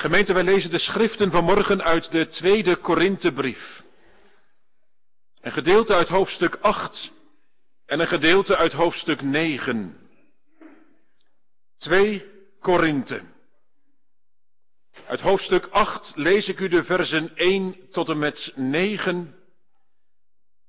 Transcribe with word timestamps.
Gemeente, 0.00 0.32
wij 0.32 0.42
lezen 0.42 0.70
de 0.70 0.78
schriften 0.78 1.30
van 1.30 1.44
morgen 1.44 1.82
uit 1.82 2.12
de 2.12 2.26
tweede 2.26 2.76
Korinthebrief. 2.76 3.84
Een 5.40 5.52
gedeelte 5.52 5.94
uit 5.94 6.08
hoofdstuk 6.08 6.58
8 6.60 7.12
en 7.86 8.00
een 8.00 8.06
gedeelte 8.06 8.56
uit 8.56 8.72
hoofdstuk 8.72 9.22
9. 9.22 10.08
2 11.76 12.26
Korinthe. 12.60 13.20
Uit 15.06 15.20
hoofdstuk 15.20 15.66
8 15.70 16.12
lees 16.16 16.48
ik 16.48 16.60
u 16.60 16.68
de 16.68 16.84
versen 16.84 17.36
1 17.36 17.88
tot 17.88 18.08
en 18.08 18.18
met 18.18 18.52
9. 18.56 19.34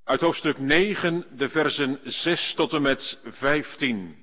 Uit 0.03 0.21
hoofdstuk 0.21 0.57
9 0.57 1.25
de 1.37 1.49
versen 1.49 1.99
6 2.03 2.53
tot 2.53 2.73
en 2.73 2.81
met 2.81 3.19
15. 3.25 4.20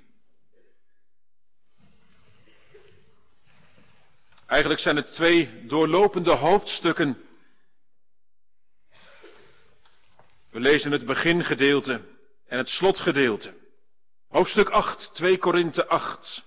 Eigenlijk 4.49 4.81
zijn 4.81 4.97
het 4.97 5.13
twee 5.13 5.67
doorlopende 5.67 6.31
hoofdstukken. 6.31 7.23
We 10.51 10.61
lezen 10.61 10.93
het 10.93 11.07
begingedeelte 11.07 12.01
en 12.47 12.59
het 12.59 12.69
slotgedeelte. 12.69 13.55
Hoofdstuk 14.29 14.69
8, 14.69 15.15
2 15.15 15.39
Korinthe 15.39 15.87
8. 15.87 16.45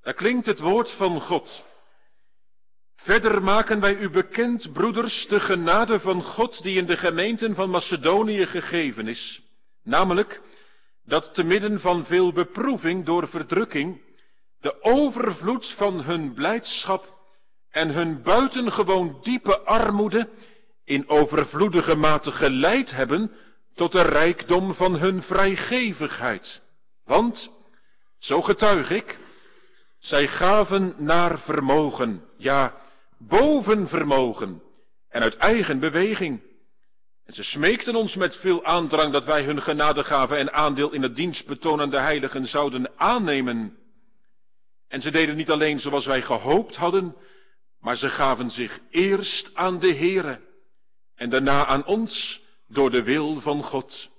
Daar 0.00 0.14
klinkt 0.14 0.46
het 0.46 0.60
woord 0.60 0.90
van 0.90 1.20
God. 1.20 1.64
Verder 2.94 3.42
maken 3.42 3.80
wij 3.80 3.96
u 3.96 4.10
bekend, 4.10 4.72
broeders, 4.72 5.28
de 5.28 5.40
genade 5.40 6.00
van 6.00 6.22
God 6.22 6.62
die 6.62 6.78
in 6.78 6.86
de 6.86 6.96
gemeenten 6.96 7.54
van 7.54 7.70
Macedonië 7.70 8.46
gegeven 8.46 9.08
is. 9.08 9.42
Namelijk 9.82 10.40
dat 11.02 11.34
te 11.34 11.44
midden 11.44 11.80
van 11.80 12.06
veel 12.06 12.32
beproeving 12.32 13.04
door 13.04 13.28
verdrukking 13.28 14.00
de 14.62 14.82
overvloed 14.82 15.66
van 15.66 16.02
hun 16.02 16.34
blijdschap 16.34 17.11
en 17.72 17.90
hun 17.90 18.22
buitengewoon 18.22 19.18
diepe 19.22 19.60
armoede 19.60 20.28
in 20.84 21.08
overvloedige 21.08 21.96
mate 21.96 22.32
geleid 22.32 22.90
hebben 22.90 23.32
tot 23.74 23.92
de 23.92 24.02
rijkdom 24.02 24.74
van 24.74 24.96
hun 24.96 25.22
vrijgevigheid. 25.22 26.62
Want, 27.04 27.50
zo 28.18 28.42
getuig 28.42 28.90
ik, 28.90 29.18
zij 29.98 30.28
gaven 30.28 30.94
naar 30.98 31.40
vermogen, 31.40 32.24
ja, 32.36 32.76
boven 33.18 33.88
vermogen 33.88 34.62
en 35.08 35.22
uit 35.22 35.36
eigen 35.36 35.78
beweging. 35.78 36.40
En 37.24 37.32
ze 37.32 37.44
smeekten 37.44 37.94
ons 37.94 38.16
met 38.16 38.36
veel 38.36 38.64
aandrang 38.64 39.12
dat 39.12 39.24
wij 39.24 39.42
hun 39.42 39.62
genadegaven 39.62 40.36
en 40.36 40.52
aandeel 40.52 40.92
in 40.92 41.02
het 41.02 41.16
dienstbetoon 41.16 41.80
aan 41.80 41.90
de 41.90 41.98
heiligen 41.98 42.46
zouden 42.46 42.90
aannemen. 42.96 43.76
En 44.88 45.00
ze 45.00 45.10
deden 45.10 45.36
niet 45.36 45.50
alleen 45.50 45.80
zoals 45.80 46.06
wij 46.06 46.22
gehoopt 46.22 46.76
hadden, 46.76 47.16
maar 47.82 47.96
ze 47.96 48.10
gaven 48.10 48.50
zich 48.50 48.80
eerst 48.90 49.50
aan 49.54 49.78
de 49.78 49.94
Heere 49.94 50.40
en 51.14 51.30
daarna 51.30 51.66
aan 51.66 51.84
ons 51.84 52.42
door 52.66 52.90
de 52.90 53.02
wil 53.02 53.40
van 53.40 53.62
God. 53.62 54.10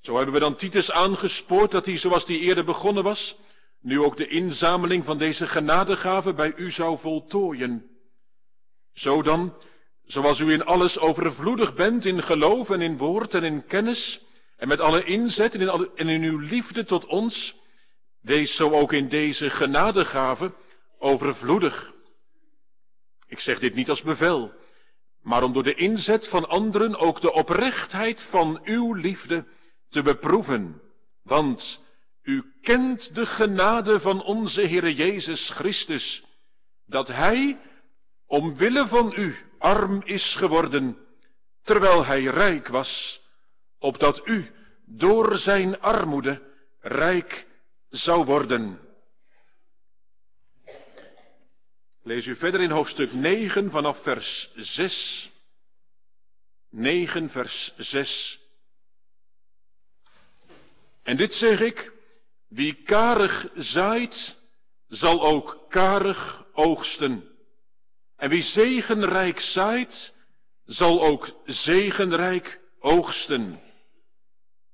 Zo 0.00 0.16
hebben 0.16 0.34
we 0.34 0.40
dan 0.40 0.54
Titus 0.54 0.92
aangespoord 0.92 1.70
dat 1.70 1.86
hij, 1.86 1.96
zoals 1.96 2.24
hij 2.26 2.38
eerder 2.38 2.64
begonnen 2.64 3.02
was, 3.02 3.36
nu 3.80 4.00
ook 4.00 4.16
de 4.16 4.28
inzameling 4.28 5.04
van 5.04 5.18
deze 5.18 5.46
genadegaven 5.46 6.36
bij 6.36 6.52
u 6.56 6.70
zou 6.70 6.98
voltooien. 6.98 7.90
Zo 8.92 9.22
dan, 9.22 9.56
zoals 10.04 10.38
u 10.38 10.52
in 10.52 10.64
alles 10.64 10.98
overvloedig 10.98 11.74
bent 11.74 12.04
in 12.04 12.22
geloof 12.22 12.70
en 12.70 12.80
in 12.80 12.96
woord 12.96 13.34
en 13.34 13.44
in 13.44 13.66
kennis, 13.66 14.20
en 14.56 14.68
met 14.68 14.80
alle 14.80 15.04
inzet 15.04 15.54
en 15.54 15.60
in, 15.60 15.90
en 15.94 16.08
in 16.08 16.22
uw 16.22 16.38
liefde 16.38 16.84
tot 16.84 17.06
ons, 17.06 17.54
wees 18.20 18.56
zo 18.56 18.70
ook 18.70 18.92
in 18.92 19.08
deze 19.08 19.50
genadegaven 19.50 20.54
overvloedig. 20.98 21.91
Ik 23.32 23.40
zeg 23.40 23.58
dit 23.58 23.74
niet 23.74 23.88
als 23.88 24.02
bevel, 24.02 24.54
maar 25.20 25.42
om 25.42 25.52
door 25.52 25.62
de 25.62 25.74
inzet 25.74 26.28
van 26.28 26.48
anderen 26.48 26.98
ook 26.98 27.20
de 27.20 27.32
oprechtheid 27.32 28.22
van 28.22 28.60
uw 28.64 28.94
liefde 28.94 29.44
te 29.88 30.02
beproeven. 30.02 30.80
Want 31.22 31.80
u 32.22 32.52
kent 32.62 33.14
de 33.14 33.26
genade 33.26 34.00
van 34.00 34.22
onze 34.22 34.66
Heere 34.66 34.94
Jezus 34.94 35.50
Christus, 35.50 36.24
dat 36.84 37.08
Hij 37.08 37.60
omwille 38.26 38.88
van 38.88 39.12
u 39.16 39.36
arm 39.58 40.00
is 40.04 40.34
geworden, 40.34 40.98
terwijl 41.62 42.04
Hij 42.04 42.22
rijk 42.22 42.68
was, 42.68 43.22
opdat 43.78 44.20
u 44.24 44.50
door 44.84 45.36
Zijn 45.36 45.80
armoede 45.80 46.42
rijk 46.80 47.46
zou 47.88 48.24
worden. 48.24 48.80
Lees 52.04 52.26
u 52.26 52.36
verder 52.36 52.60
in 52.60 52.70
hoofdstuk 52.70 53.12
9 53.12 53.70
vanaf 53.70 54.02
vers 54.02 54.54
6. 54.54 55.30
9 56.68 57.30
vers 57.30 57.76
6. 57.76 58.40
En 61.02 61.16
dit 61.16 61.34
zeg 61.34 61.60
ik, 61.60 61.92
wie 62.48 62.74
karig 62.74 63.48
zaait, 63.54 64.36
zal 64.88 65.22
ook 65.22 65.64
karig 65.68 66.44
oogsten. 66.52 67.28
En 68.16 68.30
wie 68.30 68.42
zegenrijk 68.42 69.40
zaait, 69.40 70.12
zal 70.64 71.02
ook 71.02 71.40
zegenrijk 71.44 72.60
oogsten. 72.78 73.60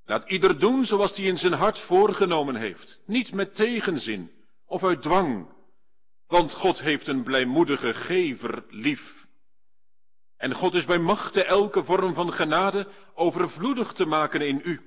Laat 0.05 0.31
ieder 0.31 0.59
doen 0.59 0.87
zoals 0.87 1.17
hij 1.17 1.27
in 1.27 1.39
zijn 1.39 1.53
hart 1.53 1.79
voorgenomen 1.79 2.55
heeft, 2.55 3.01
niet 3.05 3.33
met 3.33 3.55
tegenzin 3.55 4.33
of 4.65 4.85
uit 4.85 5.03
dwang, 5.03 5.47
want 6.29 6.53
God 6.53 6.83
heeft 6.83 7.09
een 7.09 7.23
blijmoedige 7.23 7.95
gever 7.95 8.65
lief. 8.71 9.27
En 10.37 10.55
God 10.55 10.75
is 10.75 10.85
bij 10.85 10.99
machte 10.99 11.45
elke 11.45 11.85
vorm 11.85 12.15
van 12.15 12.33
genade 12.33 12.87
overvloedig 13.15 13.93
te 13.93 14.07
maken 14.07 14.41
in 14.41 14.61
u, 14.65 14.81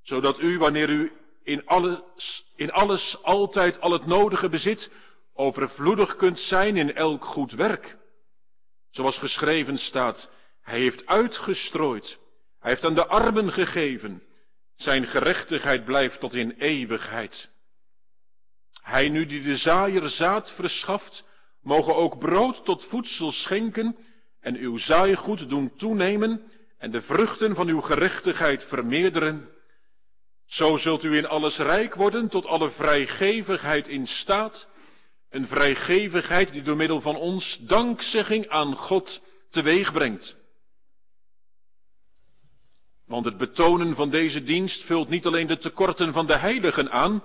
zodat 0.00 0.40
u, 0.40 0.58
wanneer 0.58 0.90
u 0.90 1.12
in 1.42 1.66
alles, 1.66 2.52
in 2.56 2.72
alles 2.72 3.22
altijd 3.22 3.80
al 3.80 3.92
het 3.92 4.06
nodige 4.06 4.48
bezit, 4.48 4.90
overvloedig 5.32 6.16
kunt 6.16 6.38
zijn 6.38 6.76
in 6.76 6.94
elk 6.94 7.24
goed 7.24 7.52
werk. 7.52 7.96
Zoals 8.90 9.18
geschreven 9.18 9.78
staat, 9.78 10.30
hij 10.60 10.78
heeft 10.78 11.06
uitgestrooid, 11.06 12.18
hij 12.58 12.70
heeft 12.70 12.84
aan 12.84 12.94
de 12.94 13.06
armen 13.06 13.52
gegeven, 13.52 14.22
zijn 14.74 15.06
gerechtigheid 15.06 15.84
blijft 15.84 16.20
tot 16.20 16.34
in 16.34 16.50
eeuwigheid. 16.58 17.50
Hij 18.88 19.08
nu 19.08 19.26
die 19.26 19.42
de 19.42 19.56
zaaier 19.56 20.08
zaad 20.08 20.52
verschaft, 20.52 21.24
mogen 21.60 21.96
ook 21.96 22.18
brood 22.18 22.64
tot 22.64 22.84
voedsel 22.84 23.30
schenken 23.30 23.96
en 24.40 24.56
uw 24.56 24.76
zaaigoed 24.76 25.48
doen 25.48 25.74
toenemen 25.74 26.42
en 26.78 26.90
de 26.90 27.02
vruchten 27.02 27.54
van 27.54 27.68
uw 27.68 27.80
gerechtigheid 27.80 28.64
vermeerderen. 28.64 29.48
Zo 30.44 30.76
zult 30.76 31.04
u 31.04 31.16
in 31.16 31.26
alles 31.26 31.58
rijk 31.58 31.94
worden 31.94 32.28
tot 32.28 32.46
alle 32.46 32.70
vrijgevigheid 32.70 33.88
in 33.88 34.06
staat, 34.06 34.68
een 35.30 35.46
vrijgevigheid 35.46 36.52
die 36.52 36.62
door 36.62 36.76
middel 36.76 37.00
van 37.00 37.16
ons 37.16 37.58
dankzegging 37.60 38.48
aan 38.48 38.74
God 38.74 39.20
teweeg 39.48 39.92
brengt. 39.92 40.36
Want 43.04 43.24
het 43.24 43.36
betonen 43.36 43.94
van 43.94 44.10
deze 44.10 44.42
dienst 44.42 44.82
vult 44.82 45.08
niet 45.08 45.26
alleen 45.26 45.46
de 45.46 45.58
tekorten 45.58 46.12
van 46.12 46.26
de 46.26 46.36
heiligen 46.36 46.90
aan, 46.90 47.22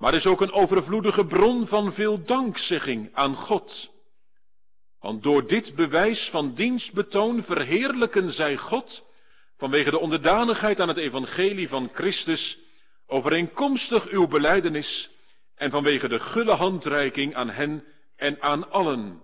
maar 0.00 0.14
is 0.14 0.26
ook 0.26 0.40
een 0.40 0.52
overvloedige 0.52 1.26
bron 1.26 1.66
van 1.66 1.92
veel 1.92 2.22
dankzegging 2.22 3.10
aan 3.12 3.34
God. 3.34 3.90
Want 4.98 5.22
door 5.22 5.46
dit 5.46 5.74
bewijs 5.74 6.30
van 6.30 6.54
dienstbetoon 6.54 7.42
verheerlijken 7.42 8.30
zij 8.30 8.56
God 8.56 9.04
vanwege 9.56 9.90
de 9.90 9.98
onderdanigheid 9.98 10.80
aan 10.80 10.88
het 10.88 10.96
evangelie 10.96 11.68
van 11.68 11.90
Christus, 11.92 12.58
overeenkomstig 13.06 14.08
uw 14.08 14.26
beleidenis 14.26 15.10
en 15.54 15.70
vanwege 15.70 16.08
de 16.08 16.18
gulle 16.18 16.52
handreiking 16.52 17.34
aan 17.34 17.50
hen 17.50 17.84
en 18.16 18.42
aan 18.42 18.70
allen. 18.70 19.22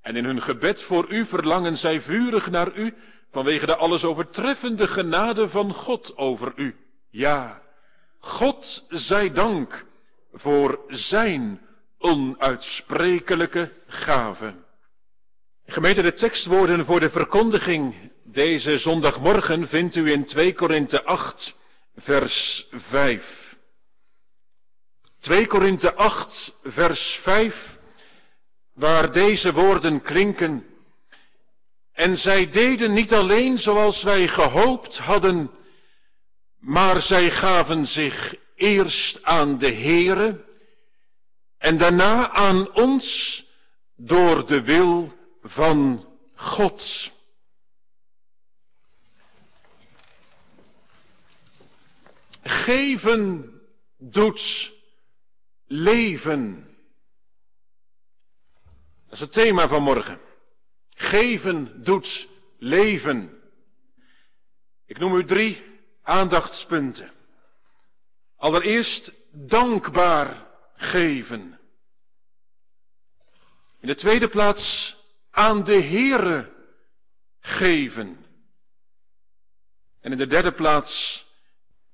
En 0.00 0.16
in 0.16 0.24
hun 0.24 0.42
gebed 0.42 0.82
voor 0.82 1.06
u 1.08 1.24
verlangen 1.26 1.76
zij 1.76 2.00
vurig 2.00 2.50
naar 2.50 2.76
u 2.76 2.94
vanwege 3.30 3.66
de 3.66 3.76
alles 3.76 4.04
overtreffende 4.04 4.86
genade 4.86 5.48
van 5.48 5.72
God 5.72 6.16
over 6.16 6.52
u. 6.56 6.76
Ja, 7.10 7.61
God 8.24 8.84
zij 8.88 9.32
dank 9.32 9.86
voor 10.32 10.80
zijn 10.88 11.60
onuitsprekelijke 11.98 13.72
gave. 13.86 14.54
Gemeente, 15.66 16.02
de 16.02 16.12
tekstwoorden 16.12 16.84
voor 16.84 17.00
de 17.00 17.10
verkondiging 17.10 17.94
deze 18.22 18.78
zondagmorgen 18.78 19.68
vindt 19.68 19.96
u 19.96 20.10
in 20.10 20.24
2 20.24 20.52
Korinthe 20.52 21.04
8, 21.04 21.54
vers 21.96 22.66
5. 22.70 23.56
2 25.18 25.46
Korinthe 25.46 25.94
8, 25.94 26.54
vers 26.64 27.16
5, 27.16 27.78
waar 28.72 29.12
deze 29.12 29.52
woorden 29.52 30.02
klinken. 30.02 30.66
En 31.92 32.18
zij 32.18 32.48
deden 32.48 32.92
niet 32.92 33.14
alleen 33.14 33.58
zoals 33.58 34.02
wij 34.02 34.28
gehoopt 34.28 34.98
hadden, 34.98 35.50
maar 36.62 37.02
zij 37.02 37.30
gaven 37.30 37.86
zich 37.86 38.34
eerst 38.54 39.22
aan 39.24 39.58
de 39.58 39.72
Heere 39.72 40.44
En 41.58 41.78
daarna 41.78 42.30
aan 42.30 42.72
ons 42.74 43.46
door 43.94 44.46
de 44.46 44.62
wil 44.62 45.12
van 45.42 46.08
God. 46.34 47.10
Geven 52.42 53.52
doet 53.96 54.72
leven. 55.66 56.76
Dat 59.04 59.12
is 59.12 59.20
het 59.20 59.32
thema 59.32 59.68
van 59.68 59.82
morgen. 59.82 60.20
Geven 60.88 61.82
doet 61.82 62.28
leven. 62.58 63.42
Ik 64.86 64.98
noem 64.98 65.14
u 65.14 65.24
drie 65.24 65.71
aandachtspunten. 66.02 67.12
Allereerst 68.36 69.12
dankbaar 69.30 70.46
geven. 70.74 71.60
In 73.80 73.86
de 73.86 73.94
tweede 73.94 74.28
plaats 74.28 74.96
aan 75.30 75.64
de 75.64 75.82
Heere 75.82 76.52
geven. 77.40 78.24
En 80.00 80.10
in 80.10 80.16
de 80.16 80.26
derde 80.26 80.52
plaats 80.52 81.26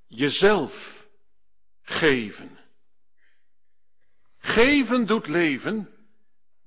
jezelf 0.07 1.07
geven. 1.81 2.57
Geven 4.37 5.05
doet 5.05 5.27
leven, 5.27 5.93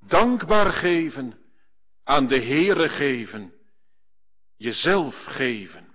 dankbaar 0.00 0.72
geven, 0.72 1.44
aan 2.02 2.26
de 2.26 2.40
Heere 2.40 2.88
geven, 2.88 3.54
jezelf 4.56 5.24
geven. 5.24 5.91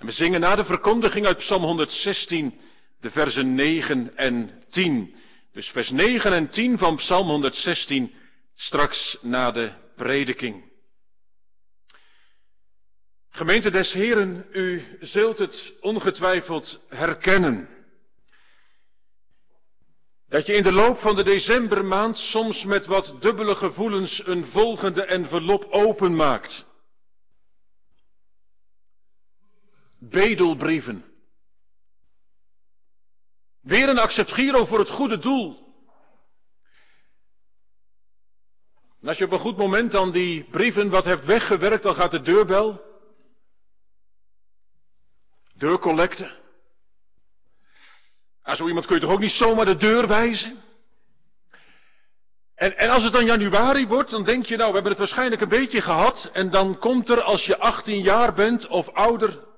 En 0.00 0.06
we 0.06 0.12
zingen 0.12 0.40
na 0.40 0.56
de 0.56 0.64
verkondiging 0.64 1.26
uit 1.26 1.36
Psalm 1.36 1.62
116 1.62 2.58
de 3.00 3.10
versen 3.10 3.54
9 3.54 4.16
en 4.16 4.62
10. 4.68 5.14
Dus 5.52 5.70
vers 5.70 5.90
9 5.90 6.32
en 6.32 6.48
10 6.48 6.78
van 6.78 6.96
Psalm 6.96 7.28
116 7.28 8.14
straks 8.54 9.18
na 9.22 9.50
de 9.50 9.72
prediking. 9.96 10.64
Gemeente 13.30 13.70
des 13.70 13.92
Heren, 13.92 14.46
u 14.52 14.82
zult 15.00 15.38
het 15.38 15.72
ongetwijfeld 15.80 16.80
herkennen. 16.88 17.68
Dat 20.28 20.46
je 20.46 20.54
in 20.54 20.62
de 20.62 20.72
loop 20.72 20.98
van 20.98 21.16
de 21.16 21.22
decembermaand 21.22 22.18
soms 22.18 22.64
met 22.64 22.86
wat 22.86 23.14
dubbele 23.20 23.54
gevoelens 23.54 24.26
een 24.26 24.46
volgende 24.46 25.04
envelop 25.04 25.66
openmaakt. 25.70 26.68
Bedelbrieven. 30.00 31.04
Weer 33.60 33.88
een 33.88 33.98
accept 33.98 34.32
giro 34.32 34.64
voor 34.64 34.78
het 34.78 34.90
goede 34.90 35.18
doel. 35.18 35.68
Als 39.04 39.18
je 39.18 39.24
op 39.24 39.32
een 39.32 39.38
goed 39.38 39.56
moment 39.56 39.92
dan 39.92 40.10
die 40.10 40.44
brieven 40.44 40.90
wat 40.90 41.04
hebt 41.04 41.24
weggewerkt, 41.24 41.82
dan 41.82 41.94
gaat 41.94 42.10
de 42.10 42.20
deurbel. 42.20 42.88
Deurcollecte. 45.54 46.38
Nou, 48.44 48.56
zo 48.56 48.68
iemand 48.68 48.86
kun 48.86 48.94
je 48.94 49.00
toch 49.00 49.10
ook 49.10 49.20
niet 49.20 49.30
zomaar 49.30 49.64
de 49.64 49.76
deur 49.76 50.06
wijzen? 50.06 50.62
En, 52.54 52.78
en 52.78 52.90
als 52.90 53.02
het 53.02 53.12
dan 53.12 53.24
januari 53.24 53.86
wordt, 53.86 54.10
dan 54.10 54.24
denk 54.24 54.46
je, 54.46 54.56
nou, 54.56 54.68
we 54.68 54.74
hebben 54.74 54.92
het 54.92 55.00
waarschijnlijk 55.00 55.40
een 55.40 55.48
beetje 55.48 55.82
gehad. 55.82 56.30
En 56.32 56.50
dan 56.50 56.78
komt 56.78 57.08
er, 57.08 57.22
als 57.22 57.46
je 57.46 57.58
18 57.58 58.00
jaar 58.00 58.34
bent 58.34 58.66
of 58.66 58.88
ouder, 58.88 59.48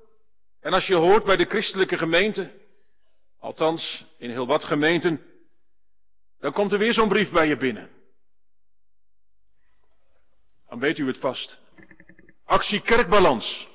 en 0.63 0.73
als 0.73 0.87
je 0.87 0.95
hoort 0.95 1.25
bij 1.25 1.37
de 1.37 1.45
christelijke 1.45 1.99
gemeente, 1.99 2.51
althans 3.39 4.05
in 4.17 4.31
heel 4.31 4.47
wat 4.47 4.65
gemeenten, 4.65 5.27
dan 6.39 6.53
komt 6.53 6.73
er 6.73 6.79
weer 6.79 6.93
zo'n 6.93 7.09
brief 7.09 7.31
bij 7.31 7.47
je 7.47 7.57
binnen. 7.57 7.91
Dan 10.69 10.79
weet 10.79 10.99
u 10.99 11.07
het 11.07 11.19
vast. 11.19 11.59
Actie 12.45 12.81
Kerkbalans. 12.81 13.69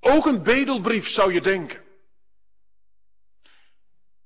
Ook 0.00 0.26
een 0.26 0.42
bedelbrief 0.42 1.08
zou 1.08 1.32
je 1.32 1.40
denken. 1.40 1.84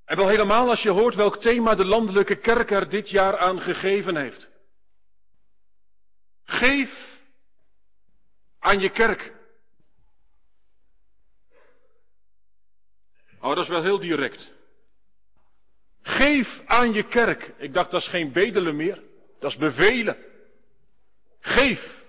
En 0.05 0.17
wel 0.17 0.28
helemaal 0.28 0.69
als 0.69 0.82
je 0.82 0.90
hoort 0.90 1.14
welk 1.14 1.37
thema 1.37 1.75
de 1.75 1.84
landelijke 1.84 2.37
kerk 2.37 2.70
er 2.70 2.88
dit 2.88 3.11
jaar 3.11 3.38
aan 3.38 3.61
gegeven 3.61 4.17
heeft. 4.17 4.50
Geef 6.43 7.22
aan 8.58 8.81
je 8.81 8.88
kerk. 8.88 9.38
Oh, 13.40 13.54
dat 13.54 13.58
is 13.58 13.69
wel 13.69 13.82
heel 13.82 14.00
direct. 14.00 14.52
Geef 16.02 16.62
aan 16.66 16.92
je 16.92 17.02
kerk. 17.02 17.52
Ik 17.56 17.75
dacht, 17.75 17.90
dat 17.90 18.00
is 18.00 18.08
geen 18.08 18.32
bedelen 18.32 18.76
meer. 18.76 19.02
Dat 19.38 19.50
is 19.50 19.56
bevelen. 19.56 20.16
Geef. 21.40 22.04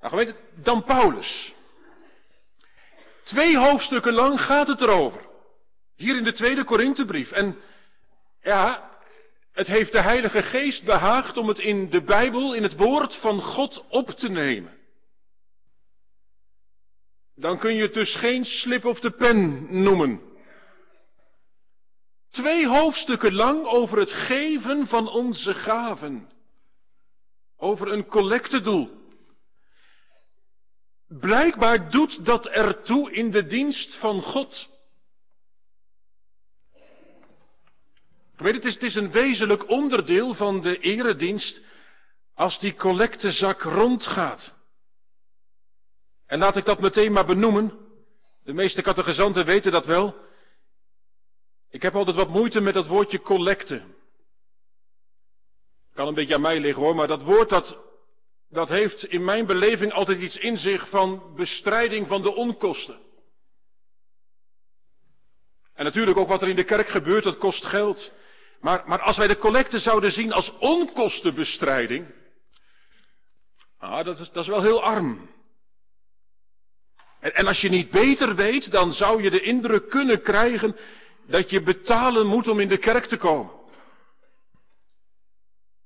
Nou, 0.00 0.10
gemeente, 0.10 0.34
dan 0.54 0.84
Paulus. 0.84 1.54
Twee 3.22 3.58
hoofdstukken 3.58 4.12
lang 4.12 4.40
gaat 4.40 4.66
het 4.66 4.80
erover. 4.80 5.22
Hier 5.94 6.16
in 6.16 6.24
de 6.24 6.32
tweede 6.32 6.64
Korinthebrief. 6.64 7.32
En 7.32 7.60
ja, 8.42 8.90
het 9.52 9.66
heeft 9.66 9.92
de 9.92 10.00
Heilige 10.00 10.42
Geest 10.42 10.84
behaagd 10.84 11.36
om 11.36 11.48
het 11.48 11.58
in 11.58 11.90
de 11.90 12.02
Bijbel, 12.02 12.54
in 12.54 12.62
het 12.62 12.76
woord 12.76 13.14
van 13.14 13.40
God 13.40 13.84
op 13.88 14.10
te 14.10 14.30
nemen. 14.30 14.75
Dan 17.38 17.58
kun 17.58 17.74
je 17.74 17.82
het 17.82 17.94
dus 17.94 18.14
geen 18.14 18.44
slip 18.44 18.84
of 18.84 19.00
de 19.00 19.10
pen 19.10 19.66
noemen. 19.82 20.20
Twee 22.28 22.68
hoofdstukken 22.68 23.34
lang 23.34 23.66
over 23.66 23.98
het 23.98 24.12
geven 24.12 24.86
van 24.86 25.08
onze 25.08 25.54
gaven. 25.54 26.28
Over 27.56 27.92
een 27.92 28.06
collectedoel. 28.06 29.08
Blijkbaar 31.06 31.90
doet 31.90 32.24
dat 32.24 32.46
ertoe 32.46 33.12
in 33.12 33.30
de 33.30 33.46
dienst 33.46 33.94
van 33.94 34.22
God. 34.22 34.68
weet, 38.36 38.54
het 38.54 38.64
is, 38.64 38.74
het 38.74 38.82
is 38.82 38.94
een 38.94 39.10
wezenlijk 39.10 39.70
onderdeel 39.70 40.34
van 40.34 40.60
de 40.60 40.78
eredienst 40.78 41.62
als 42.34 42.58
die 42.58 42.74
collectezak 42.74 43.62
rondgaat. 43.62 44.55
En 46.26 46.38
laat 46.38 46.56
ik 46.56 46.64
dat 46.64 46.80
meteen 46.80 47.12
maar 47.12 47.26
benoemen. 47.26 47.78
De 48.42 48.52
meeste 48.52 48.82
catechizanten 48.82 49.44
weten 49.44 49.72
dat 49.72 49.86
wel. 49.86 50.16
Ik 51.68 51.82
heb 51.82 51.94
altijd 51.94 52.16
wat 52.16 52.28
moeite 52.28 52.60
met 52.60 52.74
dat 52.74 52.86
woordje 52.86 53.20
collecte. 53.20 53.82
Kan 55.94 56.06
een 56.06 56.14
beetje 56.14 56.34
aan 56.34 56.40
mij 56.40 56.60
liggen 56.60 56.82
hoor, 56.82 56.94
maar 56.94 57.06
dat 57.06 57.22
woord 57.22 57.48
dat, 57.48 57.78
dat 58.48 58.68
heeft 58.68 59.04
in 59.04 59.24
mijn 59.24 59.46
beleving 59.46 59.92
altijd 59.92 60.18
iets 60.20 60.38
in 60.38 60.56
zich 60.56 60.88
van 60.88 61.34
bestrijding 61.34 62.08
van 62.08 62.22
de 62.22 62.34
onkosten. 62.34 62.98
En 65.72 65.84
natuurlijk 65.84 66.18
ook 66.18 66.28
wat 66.28 66.42
er 66.42 66.48
in 66.48 66.56
de 66.56 66.64
kerk 66.64 66.88
gebeurt, 66.88 67.24
dat 67.24 67.38
kost 67.38 67.64
geld. 67.64 68.12
Maar, 68.60 68.82
maar 68.86 69.00
als 69.00 69.16
wij 69.16 69.26
de 69.26 69.38
collecte 69.38 69.78
zouden 69.78 70.12
zien 70.12 70.32
als 70.32 70.58
onkostenbestrijding, 70.58 72.06
ah, 73.78 74.04
dat, 74.04 74.18
is, 74.18 74.30
dat 74.30 74.42
is 74.42 74.48
wel 74.48 74.62
heel 74.62 74.82
arm. 74.82 75.35
En, 77.20 77.46
als 77.46 77.60
je 77.60 77.68
niet 77.68 77.90
beter 77.90 78.34
weet, 78.34 78.70
dan 78.70 78.92
zou 78.92 79.22
je 79.22 79.30
de 79.30 79.40
indruk 79.40 79.90
kunnen 79.90 80.22
krijgen 80.22 80.76
dat 81.26 81.50
je 81.50 81.62
betalen 81.62 82.26
moet 82.26 82.48
om 82.48 82.60
in 82.60 82.68
de 82.68 82.76
kerk 82.76 83.04
te 83.04 83.16
komen. 83.16 83.52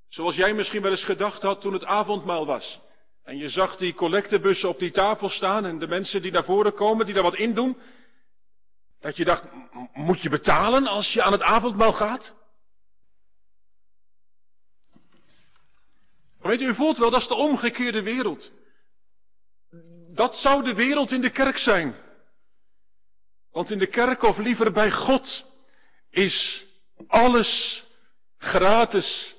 Zoals 0.08 0.36
jij 0.36 0.54
misschien 0.54 0.82
wel 0.82 0.90
eens 0.90 1.04
gedacht 1.04 1.42
had 1.42 1.60
toen 1.60 1.72
het 1.72 1.84
avondmaal 1.84 2.46
was. 2.46 2.80
En 3.22 3.36
je 3.36 3.48
zag 3.48 3.76
die 3.76 3.94
collectebussen 3.94 4.68
op 4.68 4.78
die 4.78 4.90
tafel 4.90 5.28
staan 5.28 5.64
en 5.64 5.78
de 5.78 5.88
mensen 5.88 6.22
die 6.22 6.32
naar 6.32 6.44
voren 6.44 6.74
komen, 6.74 7.04
die 7.04 7.14
daar 7.14 7.22
wat 7.22 7.34
in 7.34 7.54
doen. 7.54 7.78
Dat 9.00 9.16
je 9.16 9.24
dacht, 9.24 9.44
moet 9.92 10.20
je 10.20 10.28
betalen 10.28 10.86
als 10.86 11.12
je 11.12 11.22
aan 11.22 11.32
het 11.32 11.42
avondmaal 11.42 11.92
gaat? 11.92 12.34
weet 16.38 16.60
u, 16.60 16.66
u 16.66 16.74
voelt 16.74 16.98
wel, 16.98 17.10
dat 17.10 17.20
is 17.20 17.28
de 17.28 17.34
omgekeerde 17.34 18.02
wereld. 18.02 18.52
Dat 20.12 20.36
zou 20.36 20.64
de 20.64 20.74
wereld 20.74 21.12
in 21.12 21.20
de 21.20 21.30
kerk 21.30 21.58
zijn. 21.58 21.96
Want 23.50 23.70
in 23.70 23.78
de 23.78 23.86
kerk, 23.86 24.22
of 24.22 24.38
liever 24.38 24.72
bij 24.72 24.90
God, 24.90 25.46
is 26.08 26.64
alles 27.06 27.84
gratis 28.38 29.36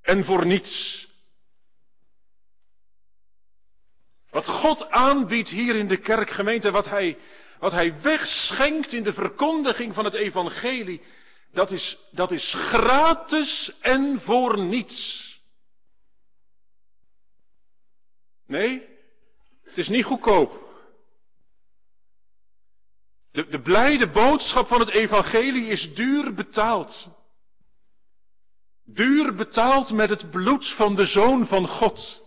en 0.00 0.24
voor 0.24 0.46
niets. 0.46 1.06
Wat 4.30 4.46
God 4.46 4.90
aanbiedt 4.90 5.48
hier 5.48 5.76
in 5.76 5.88
de 5.88 5.96
kerkgemeente, 5.96 6.70
wat 6.70 6.88
hij, 6.88 7.18
wat 7.58 7.72
hij 7.72 8.00
wegschenkt 8.00 8.92
in 8.92 9.02
de 9.02 9.12
verkondiging 9.12 9.94
van 9.94 10.04
het 10.04 10.14
evangelie, 10.14 11.00
dat 11.50 11.70
is, 11.70 11.98
dat 12.10 12.30
is 12.30 12.54
gratis 12.54 13.78
en 13.80 14.20
voor 14.20 14.58
niets. 14.58 15.30
Nee, 18.46 18.91
het 19.72 19.80
is 19.80 19.88
niet 19.88 20.04
goedkoop. 20.04 20.70
De, 23.30 23.46
de 23.46 23.60
blijde 23.60 24.08
boodschap 24.08 24.66
van 24.66 24.80
het 24.80 24.88
evangelie 24.88 25.66
is 25.66 25.94
duur 25.94 26.34
betaald. 26.34 27.08
Duur 28.82 29.34
betaald 29.34 29.92
met 29.92 30.10
het 30.10 30.30
bloed 30.30 30.68
van 30.68 30.94
de 30.94 31.06
Zoon 31.06 31.46
van 31.46 31.68
God. 31.68 32.24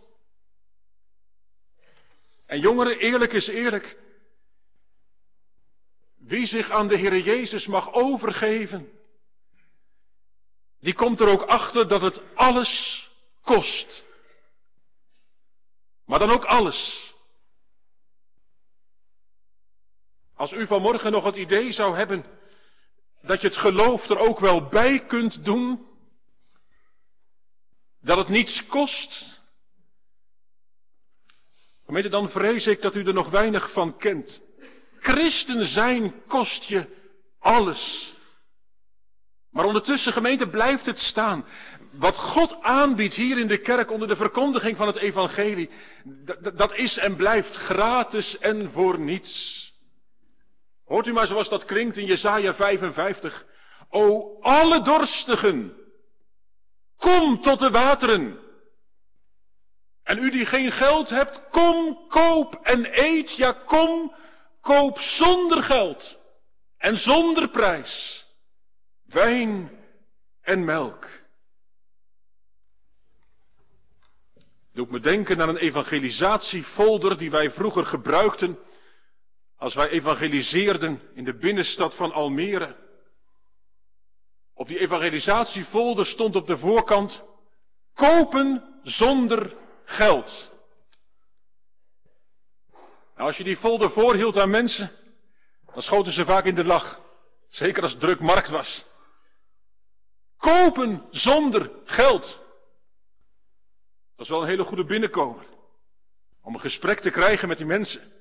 En 2.45 2.59
jongeren, 2.59 2.99
eerlijk 2.99 3.33
is 3.33 3.47
eerlijk. 3.47 3.97
Wie 6.15 6.45
zich 6.45 6.71
aan 6.71 6.87
de 6.87 6.95
Heer 6.95 7.17
Jezus 7.17 7.67
mag 7.67 7.93
overgeven, 7.93 8.99
die 10.79 10.93
komt 10.93 11.19
er 11.19 11.27
ook 11.27 11.41
achter 11.41 11.87
dat 11.87 12.01
het 12.01 12.21
alles 12.33 13.01
kost. 13.41 14.03
Maar 16.03 16.19
dan 16.19 16.31
ook 16.31 16.45
alles. 16.45 17.14
Als 20.35 20.53
u 20.53 20.67
vanmorgen 20.67 21.11
nog 21.11 21.23
het 21.23 21.35
idee 21.35 21.71
zou 21.71 21.97
hebben 21.97 22.25
dat 23.21 23.41
je 23.41 23.47
het 23.47 23.57
geloof 23.57 24.09
er 24.09 24.19
ook 24.19 24.39
wel 24.39 24.67
bij 24.67 25.05
kunt 25.05 25.45
doen, 25.45 25.87
dat 27.99 28.17
het 28.17 28.27
niets 28.27 28.67
kost, 28.67 29.41
gemeente, 31.85 32.09
dan 32.09 32.29
vrees 32.29 32.67
ik 32.67 32.81
dat 32.81 32.95
u 32.95 33.03
er 33.03 33.13
nog 33.13 33.29
weinig 33.29 33.71
van 33.71 33.97
kent. 33.97 34.41
Christen 34.99 35.65
zijn 35.65 36.25
kost 36.27 36.63
je 36.63 36.87
alles. 37.39 38.15
Maar 39.49 39.65
ondertussen, 39.65 40.13
gemeente, 40.13 40.49
blijft 40.49 40.85
het 40.85 40.99
staan. 40.99 41.45
Wat 41.91 42.17
God 42.17 42.61
aanbiedt 42.61 43.13
hier 43.13 43.37
in 43.37 43.47
de 43.47 43.57
kerk 43.57 43.91
onder 43.91 44.07
de 44.07 44.15
verkondiging 44.15 44.77
van 44.77 44.87
het 44.87 44.95
evangelie, 44.95 45.69
dat 46.55 46.75
is 46.75 46.97
en 46.97 47.15
blijft 47.15 47.55
gratis 47.55 48.37
en 48.37 48.71
voor 48.71 48.99
niets. 48.99 49.64
Hoort 50.85 51.07
u 51.07 51.13
maar 51.13 51.27
zoals 51.27 51.49
dat 51.49 51.65
klinkt 51.65 51.97
in 51.97 52.05
Jesaja 52.05 52.53
55. 52.53 53.45
O 53.89 54.37
alle 54.41 54.81
dorstigen, 54.81 55.77
kom 56.97 57.41
tot 57.41 57.59
de 57.59 57.69
wateren. 57.69 58.39
En 60.03 60.17
u 60.17 60.29
die 60.29 60.45
geen 60.45 60.71
geld 60.71 61.09
hebt, 61.09 61.41
kom, 61.49 62.07
koop 62.07 62.59
en 62.63 63.03
eet. 63.03 63.35
Ja, 63.35 63.51
kom, 63.51 64.15
koop 64.61 64.99
zonder 64.99 65.63
geld 65.63 66.19
en 66.77 66.97
zonder 66.97 67.49
prijs. 67.49 68.25
Wijn 69.03 69.79
en 70.41 70.63
melk. 70.63 71.07
Doet 74.71 74.91
me 74.91 74.99
denken 74.99 75.41
aan 75.41 75.49
een 75.49 75.57
evangelisatiefolder 75.57 77.17
die 77.17 77.31
wij 77.31 77.51
vroeger 77.51 77.85
gebruikten 77.85 78.59
als 79.65 79.73
wij 79.73 79.89
evangeliseerden 79.89 81.01
in 81.13 81.23
de 81.23 81.33
binnenstad 81.33 81.95
van 81.95 82.13
Almere. 82.13 82.75
Op 84.53 84.67
die 84.67 84.79
evangelisatiefolder 84.79 86.05
stond 86.05 86.35
op 86.35 86.47
de 86.47 86.57
voorkant 86.57 87.23
kopen 87.93 88.79
zonder 88.83 89.55
geld. 89.83 90.51
Nou, 93.15 93.27
als 93.27 93.37
je 93.37 93.43
die 93.43 93.57
folder 93.57 93.89
voorhield 93.89 94.37
aan 94.37 94.49
mensen, 94.49 94.91
dan 95.73 95.81
schoten 95.81 96.11
ze 96.11 96.25
vaak 96.25 96.45
in 96.45 96.55
de 96.55 96.65
lach. 96.65 97.01
Zeker 97.47 97.81
als 97.81 97.91
het 97.91 98.01
druk 98.01 98.19
markt 98.19 98.49
was. 98.49 98.85
Kopen 100.37 101.05
zonder 101.11 101.71
geld. 101.85 102.39
Dat 104.15 104.25
is 104.25 104.29
wel 104.29 104.41
een 104.41 104.47
hele 104.47 104.63
goede 104.63 104.85
binnenkomer. 104.85 105.45
Om 106.41 106.53
een 106.53 106.59
gesprek 106.59 106.99
te 106.99 107.09
krijgen 107.09 107.47
met 107.47 107.57
die 107.57 107.67
mensen. 107.67 108.15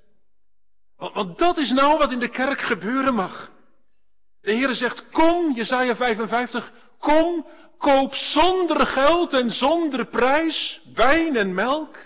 Want, 1.12 1.38
dat 1.38 1.56
is 1.56 1.73
nou 1.73 1.99
wat 1.99 2.12
in 2.12 2.18
de 2.18 2.28
kerk 2.28 2.61
gebeuren 2.61 3.14
mag. 3.14 3.52
De 4.40 4.52
Heer 4.52 4.75
zegt, 4.75 5.08
kom, 5.11 5.52
Jezaja 5.54 5.96
55, 5.96 6.73
kom, 6.99 7.46
koop 7.78 8.14
zonder 8.14 8.87
geld 8.87 9.32
en 9.32 9.50
zonder 9.50 10.06
prijs 10.06 10.80
wijn 10.94 11.37
en 11.37 11.54
melk. 11.54 11.96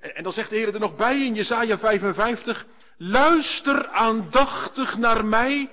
En, 0.00 0.16
en 0.16 0.22
dan 0.22 0.32
zegt 0.32 0.50
de 0.50 0.56
Heer 0.56 0.74
er 0.74 0.80
nog 0.80 0.96
bij 0.96 1.24
in 1.24 1.34
Jezaja 1.34 1.78
55, 1.78 2.66
luister 2.96 3.88
aandachtig 3.88 4.98
naar 4.98 5.24
mij, 5.24 5.70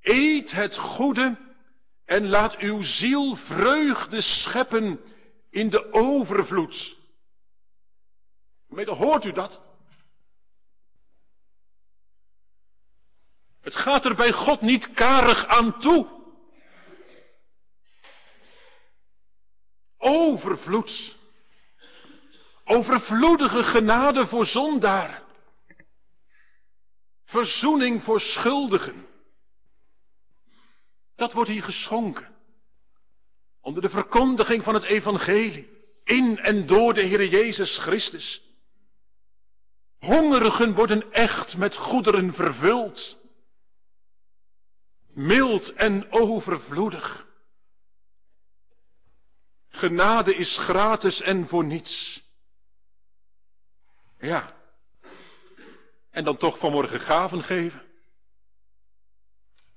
eet 0.00 0.52
het 0.52 0.76
goede 0.76 1.36
en 2.04 2.28
laat 2.28 2.56
uw 2.56 2.82
ziel 2.82 3.34
vreugde 3.34 4.20
scheppen 4.20 5.00
in 5.50 5.68
de 5.68 5.92
overvloed. 5.92 6.96
Hoort 8.84 9.24
u 9.24 9.32
dat? 9.32 9.60
Het 13.62 13.76
gaat 13.76 14.04
er 14.04 14.14
bij 14.14 14.32
God 14.32 14.60
niet 14.60 14.92
karig 14.92 15.46
aan 15.46 15.78
toe. 15.78 16.08
Overvloed. 19.96 21.16
Overvloedige 22.64 23.64
genade 23.64 24.26
voor 24.26 24.46
zondaren. 24.46 25.22
Verzoening 27.24 28.02
voor 28.02 28.20
schuldigen. 28.20 29.06
Dat 31.16 31.32
wordt 31.32 31.50
hier 31.50 31.62
geschonken. 31.62 32.34
Onder 33.60 33.82
de 33.82 33.88
verkondiging 33.88 34.62
van 34.62 34.74
het 34.74 34.82
evangelie. 34.82 35.70
In 36.04 36.38
en 36.38 36.66
door 36.66 36.94
de 36.94 37.02
Heer 37.02 37.26
Jezus 37.26 37.78
Christus. 37.78 38.42
Hongerigen 39.98 40.74
worden 40.74 41.12
echt 41.12 41.56
met 41.56 41.76
goederen 41.76 42.34
vervuld 42.34 43.20
mild 45.12 45.72
en 45.74 46.12
overvloedig. 46.12 47.26
Genade 49.68 50.34
is 50.34 50.58
gratis 50.58 51.22
en 51.22 51.46
voor 51.46 51.64
niets. 51.64 52.22
Ja. 54.18 54.56
En 56.10 56.24
dan 56.24 56.36
toch 56.36 56.58
vanmorgen 56.58 57.00
gaven 57.00 57.42
geven. 57.42 57.82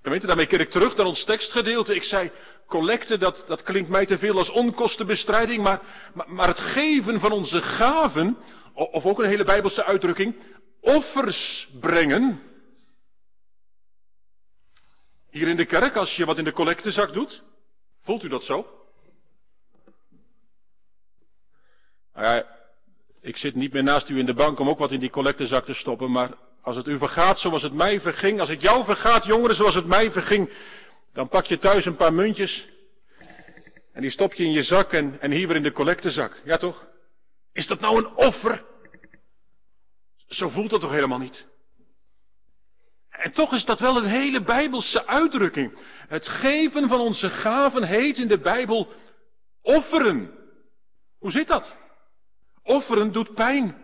Gemeente, 0.02 0.28
daarmee 0.28 0.46
keer 0.46 0.60
ik 0.60 0.70
terug 0.70 0.96
naar 0.96 1.06
ons 1.06 1.24
tekstgedeelte. 1.24 1.96
Ik 1.96 2.04
zei, 2.04 2.32
collecte, 2.68 3.18
dat, 3.18 3.44
dat 3.48 3.64
klinkt 3.64 3.90
mij 3.90 4.06
te 4.06 4.18
veel 4.18 4.38
als 4.38 4.50
onkostenbestrijding, 4.50 5.64
maar, 5.64 5.82
maar, 6.14 6.32
maar 6.32 6.48
het 6.48 6.60
geven 6.60 7.20
van 7.20 7.32
onze 7.32 7.62
gaven, 7.62 8.38
of 8.74 9.06
ook 9.06 9.20
een 9.20 9.30
hele 9.30 9.44
bijbelse 9.44 9.84
uitdrukking, 9.84 10.36
offers 10.82 11.70
brengen, 11.80 12.42
hier 15.36 15.48
in 15.48 15.56
de 15.56 15.66
kerk, 15.66 15.96
als 15.96 16.16
je 16.16 16.26
wat 16.26 16.38
in 16.38 16.44
de 16.44 16.52
collectezak 16.52 17.14
doet, 17.14 17.44
voelt 18.00 18.24
u 18.24 18.28
dat 18.28 18.44
zo? 18.44 18.88
Nou 22.14 22.26
ja, 22.26 22.48
ik 23.22 23.38
zit 23.38 23.56
niet 23.56 23.74
meer 23.74 23.84
naast 23.84 24.10
u 24.10 24.20
in 24.20 24.26
de 24.26 24.34
bank 24.34 24.60
om 24.60 24.70
ook 24.70 24.80
wat 24.80 24.92
in 24.92 25.00
die 25.00 25.10
collectezak 25.10 25.66
te 25.66 25.74
stoppen, 25.74 26.12
maar 26.12 26.30
als 26.62 26.76
het 26.76 26.88
u 26.88 26.98
vergaat 26.98 27.40
zoals 27.40 27.62
het 27.62 27.74
mij 27.74 28.02
verging, 28.02 28.40
als 28.40 28.50
het 28.50 28.62
jou 28.62 28.84
vergaat, 28.84 29.26
jongeren, 29.26 29.56
zoals 29.56 29.76
het 29.76 29.86
mij 29.86 30.12
verging, 30.12 30.50
dan 31.14 31.30
pak 31.30 31.46
je 31.46 31.58
thuis 31.58 31.86
een 31.86 31.96
paar 31.96 32.14
muntjes 32.14 32.70
en 33.92 34.02
die 34.02 34.10
stop 34.10 34.34
je 34.34 34.44
in 34.44 34.52
je 34.52 34.64
zak 34.64 34.94
en, 34.94 35.22
en 35.22 35.32
hier 35.32 35.48
weer 35.48 35.56
in 35.56 35.64
de 35.64 35.72
collectezak. 35.72 36.42
Ja 36.46 36.58
toch? 36.58 36.88
Is 37.52 37.68
dat 37.68 37.80
nou 37.80 37.98
een 37.98 38.16
offer? 38.16 38.64
Zo 40.28 40.50
voelt 40.50 40.70
dat 40.70 40.82
toch 40.82 40.92
helemaal 40.92 41.20
niet? 41.20 41.48
En 43.26 43.32
toch 43.32 43.54
is 43.54 43.66
dat 43.66 43.80
wel 43.80 43.98
een 43.98 44.06
hele 44.06 44.42
bijbelse 44.42 45.08
uitdrukking. 45.08 45.78
Het 46.08 46.28
geven 46.28 46.88
van 46.88 47.00
onze 47.00 47.30
gaven 47.30 47.84
heet 47.84 48.18
in 48.18 48.28
de 48.28 48.40
Bijbel 48.40 48.94
offeren. 49.62 50.34
Hoe 51.18 51.32
zit 51.32 51.48
dat? 51.48 51.76
Offeren 52.64 53.12
doet 53.12 53.34
pijn. 53.34 53.76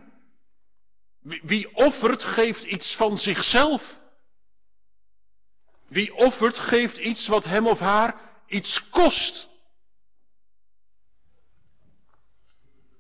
Wie 1.20 1.76
offert 1.76 2.24
geeft 2.24 2.64
iets 2.64 2.96
van 2.96 3.18
zichzelf. 3.18 4.02
Wie 5.88 6.16
offert 6.16 6.58
geeft 6.58 6.98
iets 6.98 7.28
wat 7.28 7.46
hem 7.46 7.68
of 7.68 7.80
haar 7.80 8.16
iets 8.48 8.90
kost. 8.90 9.48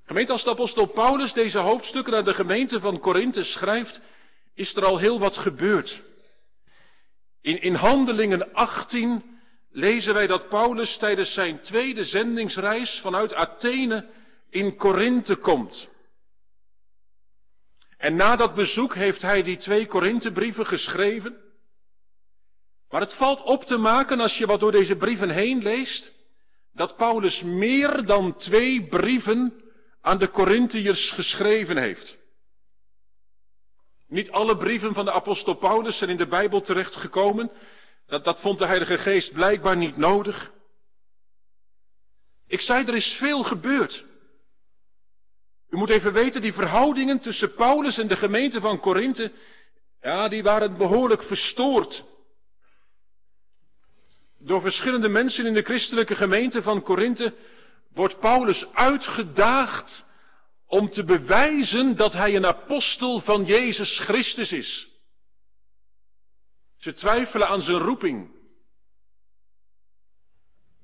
Gemeente, 0.04 0.32
als 0.32 0.44
de 0.44 0.50
apostel 0.50 0.86
Paulus 0.86 1.34
deze 1.34 1.58
hoofdstukken 1.58 2.14
naar 2.14 2.24
de 2.24 2.34
gemeente 2.34 2.80
van 2.80 3.00
Korinthe 3.00 3.44
schrijft, 3.44 4.02
is 4.54 4.76
er 4.76 4.86
al 4.86 4.98
heel 4.98 5.20
wat 5.20 5.38
gebeurd. 5.38 6.10
In, 7.42 7.62
in 7.62 7.74
Handelingen 7.74 8.54
18 8.54 9.40
lezen 9.70 10.14
wij 10.14 10.28
dat 10.28 10.50
Paulus 10.50 10.98
tijdens 10.98 11.34
zijn 11.34 11.60
tweede 11.60 12.06
zendingsreis 12.06 13.00
vanuit 13.00 13.34
Athene 13.34 14.08
in 14.50 14.76
Korinthe 14.76 15.36
komt. 15.36 15.90
En 17.98 18.16
na 18.16 18.36
dat 18.36 18.56
bezoek 18.56 18.96
heeft 18.96 19.22
hij 19.22 19.42
die 19.42 19.58
twee 19.58 19.86
Korinthebrieven 19.86 20.66
geschreven. 20.66 21.38
Maar 22.90 23.02
het 23.02 23.14
valt 23.14 23.42
op 23.42 23.64
te 23.64 23.78
maken 23.78 24.20
als 24.20 24.38
je 24.38 24.46
wat 24.46 24.60
door 24.60 24.72
deze 24.72 24.96
brieven 24.96 25.30
heen 25.30 25.62
leest, 25.62 26.12
dat 26.74 26.98
Paulus 26.98 27.44
meer 27.44 28.06
dan 28.06 28.36
twee 28.36 28.84
brieven 28.84 29.62
aan 30.02 30.18
de 30.18 30.30
Corinthiërs 30.30 31.10
geschreven 31.10 31.78
heeft. 31.78 32.18
Niet 34.12 34.32
alle 34.32 34.58
brieven 34.58 34.94
van 34.94 35.06
de 35.06 35.12
apostel 35.12 35.54
Paulus 35.54 35.98
zijn 35.98 36.10
in 36.10 36.18
de 36.18 36.28
Bijbel 36.28 36.62
terechtgekomen. 36.62 37.52
Dat, 38.06 38.26
dat 38.26 38.40
vond 38.40 38.60
de 38.60 38.66
Heilige 38.66 38.98
Geest 38.98 39.34
blijkbaar 39.34 39.78
niet 39.78 39.98
nodig. 39.98 40.52
Ik 42.48 42.62
zei, 42.62 42.86
er 42.86 42.96
is 42.96 43.14
veel 43.14 43.44
gebeurd. 43.44 44.06
U 45.70 45.78
moet 45.78 45.90
even 45.90 46.14
weten, 46.14 46.42
die 46.42 46.54
verhoudingen 46.54 47.20
tussen 47.20 47.54
Paulus 47.54 47.98
en 47.98 48.08
de 48.08 48.16
gemeente 48.16 48.60
van 48.60 48.80
Korinthe, 48.80 49.32
ja, 50.02 50.28
die 50.28 50.44
waren 50.44 50.78
behoorlijk 50.78 51.24
verstoord. 51.24 52.04
Door 54.38 54.62
verschillende 54.62 55.10
mensen 55.10 55.46
in 55.46 55.54
de 55.54 55.64
christelijke 55.64 56.16
gemeente 56.16 56.62
van 56.62 56.82
Korinthe 56.82 57.34
wordt 57.88 58.20
Paulus 58.20 58.74
uitgedaagd 58.74 60.06
om 60.72 60.90
te 60.90 61.04
bewijzen 61.04 61.96
dat 61.96 62.14
hij 62.14 62.36
een 62.36 62.46
apostel 62.46 63.20
van 63.20 63.46
Jezus 63.46 64.00
Christus 64.00 64.52
is. 64.54 64.90
Ze 66.78 66.94
twijfelen 66.94 67.48
aan 67.48 67.62
zijn 67.62 67.78
roeping. 67.78 68.32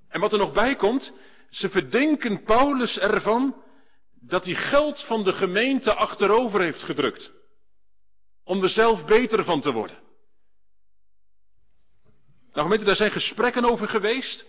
En 0.07 0.19
wat 0.19 0.31
er 0.31 0.37
nog 0.39 0.53
bij 0.53 0.75
komt, 0.75 1.13
ze 1.49 1.69
verdenken 1.69 2.43
Paulus 2.43 2.99
ervan 2.99 3.63
dat 4.13 4.45
hij 4.45 4.55
geld 4.55 4.99
van 4.99 5.23
de 5.23 5.33
gemeente 5.33 5.93
achterover 5.93 6.61
heeft 6.61 6.83
gedrukt. 6.83 7.31
Om 8.43 8.63
er 8.63 8.69
zelf 8.69 9.05
beter 9.05 9.43
van 9.43 9.61
te 9.61 9.71
worden. 9.71 9.97
Nou 12.51 12.63
gemeente, 12.63 12.85
daar 12.85 12.95
zijn 12.95 13.11
gesprekken 13.11 13.65
over 13.65 13.87
geweest. 13.87 14.45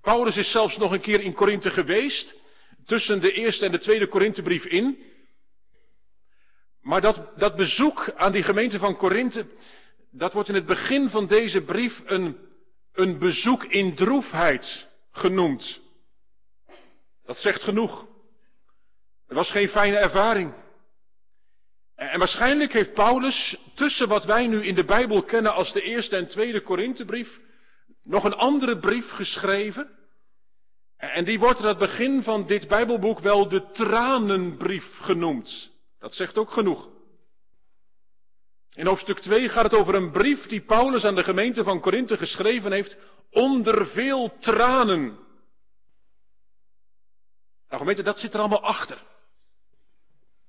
Paulus 0.00 0.36
is 0.36 0.50
zelfs 0.50 0.76
nog 0.76 0.92
een 0.92 1.00
keer 1.00 1.20
in 1.20 1.34
Korinthe 1.34 1.70
geweest. 1.70 2.34
Tussen 2.88 3.20
de 3.20 3.32
eerste 3.32 3.66
en 3.66 3.72
de 3.72 3.78
tweede 3.78 4.06
Korinthebrief 4.06 4.64
in. 4.64 5.02
Maar 6.80 7.00
dat, 7.00 7.38
dat 7.38 7.56
bezoek 7.56 8.12
aan 8.16 8.32
die 8.32 8.42
gemeente 8.42 8.78
van 8.78 8.96
Korinthe, 8.96 9.46
dat 10.10 10.32
wordt 10.32 10.48
in 10.48 10.54
het 10.54 10.66
begin 10.66 11.08
van 11.08 11.26
deze 11.26 11.62
brief 11.62 12.02
een, 12.06 12.38
een 12.92 13.18
bezoek 13.18 13.64
in 13.64 13.94
droefheid 13.94 14.88
genoemd. 15.10 15.80
Dat 17.24 17.40
zegt 17.40 17.62
genoeg. 17.62 18.06
Het 19.26 19.36
was 19.36 19.50
geen 19.50 19.68
fijne 19.68 19.96
ervaring. 19.96 20.52
En 21.94 22.18
waarschijnlijk 22.18 22.72
heeft 22.72 22.94
Paulus 22.94 23.58
tussen 23.74 24.08
wat 24.08 24.24
wij 24.24 24.46
nu 24.46 24.64
in 24.64 24.74
de 24.74 24.84
Bijbel 24.84 25.22
kennen 25.22 25.54
als 25.54 25.72
de 25.72 25.82
eerste 25.82 26.16
en 26.16 26.28
tweede 26.28 26.60
Korinthebrief 26.60 27.40
nog 28.02 28.24
een 28.24 28.36
andere 28.36 28.78
brief 28.78 29.10
geschreven. 29.10 29.97
En 30.98 31.24
die 31.24 31.38
wordt 31.38 31.60
aan 31.60 31.66
het 31.66 31.78
begin 31.78 32.22
van 32.22 32.46
dit 32.46 32.68
Bijbelboek 32.68 33.18
wel 33.18 33.48
de 33.48 33.70
tranenbrief 33.70 34.98
genoemd. 34.98 35.70
Dat 35.98 36.14
zegt 36.14 36.38
ook 36.38 36.50
genoeg. 36.50 36.88
In 38.72 38.86
hoofdstuk 38.86 39.18
2 39.18 39.48
gaat 39.48 39.64
het 39.64 39.74
over 39.74 39.94
een 39.94 40.10
brief 40.10 40.46
die 40.46 40.60
Paulus 40.60 41.04
aan 41.04 41.14
de 41.14 41.24
gemeente 41.24 41.64
van 41.64 41.80
Korinthe 41.80 42.16
geschreven 42.16 42.72
heeft 42.72 42.96
onder 43.30 43.86
veel 43.86 44.36
tranen. 44.36 45.18
Nou 47.68 47.80
gemeente, 47.80 48.02
dat 48.02 48.20
zit 48.20 48.34
er 48.34 48.40
allemaal 48.40 48.62
achter. 48.62 48.98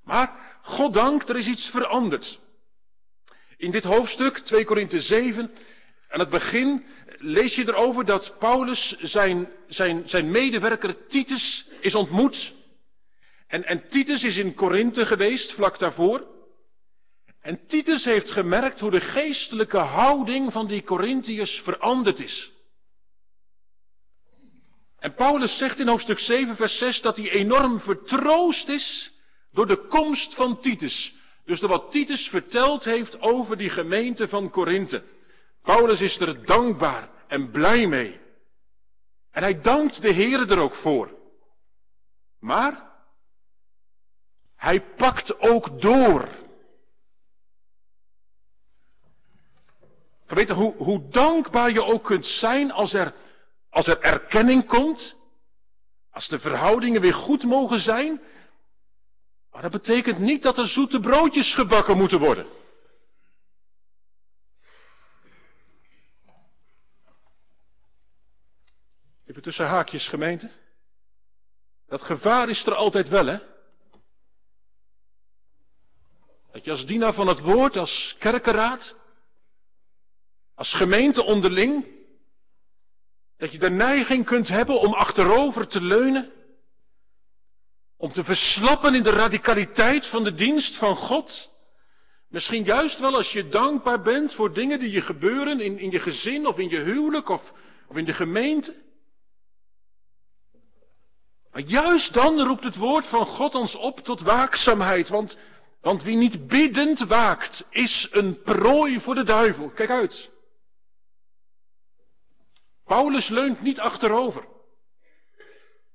Maar, 0.01 0.57
goddank, 0.61 1.29
er 1.29 1.37
is 1.37 1.47
iets 1.47 1.69
veranderd. 1.69 2.39
In 3.57 3.71
dit 3.71 3.83
hoofdstuk, 3.83 4.37
2 4.37 4.65
Korinthe 4.65 5.01
7, 5.01 5.51
aan 6.09 6.19
het 6.19 6.29
begin 6.29 6.85
lees 7.17 7.55
je 7.55 7.67
erover 7.67 8.05
dat 8.05 8.35
Paulus 8.39 8.97
zijn, 8.99 9.49
zijn, 9.67 10.09
zijn 10.09 10.31
medewerker 10.31 11.05
Titus 11.05 11.65
is 11.79 11.95
ontmoet. 11.95 12.53
En, 13.47 13.65
en 13.65 13.87
Titus 13.87 14.23
is 14.23 14.37
in 14.37 14.53
Korinthe 14.53 15.05
geweest, 15.05 15.53
vlak 15.53 15.79
daarvoor. 15.79 16.27
En 17.41 17.65
Titus 17.65 18.05
heeft 18.05 18.31
gemerkt 18.31 18.79
hoe 18.79 18.91
de 18.91 19.01
geestelijke 19.01 19.77
houding 19.77 20.51
van 20.51 20.67
die 20.67 20.83
Corinthiërs 20.83 21.61
veranderd 21.61 22.19
is. 22.19 22.51
En 24.99 25.13
Paulus 25.13 25.57
zegt 25.57 25.79
in 25.79 25.87
hoofdstuk 25.87 26.19
7, 26.19 26.55
vers 26.55 26.77
6 26.77 27.01
dat 27.01 27.17
hij 27.17 27.29
enorm 27.31 27.79
vertroost 27.79 28.69
is 28.69 29.13
door 29.51 29.67
de 29.67 29.77
komst 29.77 30.33
van 30.33 30.57
Titus. 30.59 31.13
Dus 31.45 31.59
door 31.59 31.69
wat 31.69 31.91
Titus 31.91 32.29
verteld 32.29 32.85
heeft 32.85 33.21
over 33.21 33.57
die 33.57 33.69
gemeente 33.69 34.27
van 34.27 34.49
Korinthe. 34.49 35.03
Paulus 35.69 36.01
is 36.01 36.19
er 36.19 36.45
dankbaar 36.45 37.09
en 37.27 37.51
blij 37.51 37.87
mee. 37.87 38.19
En 39.31 39.43
hij 39.43 39.59
dankt 39.59 40.01
de 40.01 40.11
Heer 40.11 40.51
er 40.51 40.59
ook 40.59 40.73
voor. 40.73 41.17
Maar 42.39 42.89
hij 44.55 44.81
pakt 44.81 45.39
ook 45.39 45.81
door. 45.81 46.29
Weet 50.25 50.49
hoe, 50.49 50.75
hoe 50.77 51.07
dankbaar 51.07 51.71
je 51.71 51.83
ook 51.83 52.03
kunt 52.03 52.25
zijn 52.25 52.71
als 52.71 52.93
er, 52.93 53.13
als 53.69 53.87
er 53.87 54.01
erkenning 54.01 54.65
komt, 54.65 55.17
als 56.09 56.27
de 56.27 56.39
verhoudingen 56.39 57.01
weer 57.01 57.13
goed 57.13 57.43
mogen 57.43 57.79
zijn, 57.79 58.21
maar 59.51 59.61
dat 59.61 59.71
betekent 59.71 60.19
niet 60.19 60.43
dat 60.43 60.57
er 60.57 60.67
zoete 60.67 60.99
broodjes 60.99 61.53
gebakken 61.53 61.97
moeten 61.97 62.19
worden. 62.19 62.58
Even 69.29 69.41
tussen 69.41 69.67
haakjes, 69.67 70.07
gemeente. 70.07 70.49
Dat 71.87 72.01
gevaar 72.01 72.49
is 72.49 72.65
er 72.65 72.75
altijd 72.75 73.07
wel, 73.07 73.25
hè? 73.25 73.37
Dat 76.51 76.63
je 76.63 76.71
als 76.71 76.85
dienaar 76.85 77.13
van 77.13 77.27
het 77.27 77.39
woord, 77.39 77.77
als 77.77 78.15
kerkenraad, 78.19 78.95
als 80.53 80.73
gemeente 80.73 81.23
onderling, 81.23 81.85
dat 83.37 83.51
je 83.51 83.57
de 83.57 83.69
neiging 83.69 84.25
kunt 84.25 84.47
hebben 84.47 84.79
om 84.79 84.93
achterover 84.93 85.67
te 85.67 85.81
leunen, 85.81 86.31
om 87.95 88.11
te 88.11 88.23
verslappen 88.23 88.95
in 88.95 89.03
de 89.03 89.11
radicaliteit 89.11 90.05
van 90.05 90.23
de 90.23 90.33
dienst 90.33 90.75
van 90.75 90.95
God. 90.95 91.51
Misschien 92.27 92.63
juist 92.63 92.99
wel 92.99 93.15
als 93.15 93.31
je 93.33 93.47
dankbaar 93.47 94.01
bent 94.01 94.33
voor 94.33 94.53
dingen 94.53 94.79
die 94.79 94.91
je 94.91 95.01
gebeuren 95.01 95.59
in, 95.59 95.79
in 95.79 95.91
je 95.91 95.99
gezin 95.99 96.47
of 96.47 96.59
in 96.59 96.69
je 96.69 96.79
huwelijk 96.79 97.29
of, 97.29 97.53
of 97.87 97.97
in 97.97 98.05
de 98.05 98.13
gemeente. 98.13 98.87
Maar 101.51 101.61
juist 101.61 102.13
dan 102.13 102.41
roept 102.41 102.63
het 102.63 102.75
woord 102.75 103.05
van 103.05 103.25
God 103.25 103.55
ons 103.55 103.75
op 103.75 103.99
tot 103.99 104.21
waakzaamheid, 104.21 105.09
want, 105.09 105.37
want 105.81 106.03
wie 106.03 106.15
niet 106.15 106.47
biddend 106.47 106.99
waakt, 106.99 107.65
is 107.69 108.07
een 108.11 108.41
prooi 108.41 108.99
voor 108.99 109.15
de 109.15 109.23
duivel. 109.23 109.69
Kijk 109.69 109.89
uit. 109.89 110.29
Paulus 112.85 113.27
leunt 113.27 113.61
niet 113.61 113.79
achterover. 113.79 114.47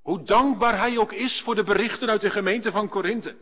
Hoe 0.01 0.23
dankbaar 0.23 0.79
hij 0.79 0.99
ook 0.99 1.13
is 1.13 1.41
voor 1.41 1.55
de 1.55 1.65
berichten 1.65 2.11
uit 2.11 2.21
de 2.21 2.31
gemeente 2.31 2.71
van 2.71 2.89
Korinthe. 2.89 3.37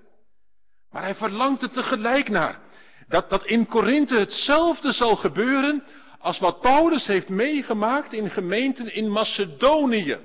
Maar 0.90 1.03
hij 1.03 1.14
verlangt 1.14 1.62
er 1.62 1.70
tegelijk 1.70 2.29
naar. 2.29 2.61
Dat, 3.09 3.31
dat 3.31 3.44
in 3.44 3.66
Korinthe 3.66 4.18
hetzelfde 4.18 4.92
zal 4.92 5.16
gebeuren 5.16 5.85
als 6.18 6.38
wat 6.38 6.61
Paulus 6.61 7.07
heeft 7.07 7.29
meegemaakt 7.29 8.12
in 8.12 8.31
gemeenten 8.31 8.94
in 8.94 9.11
Macedonië. 9.11 10.18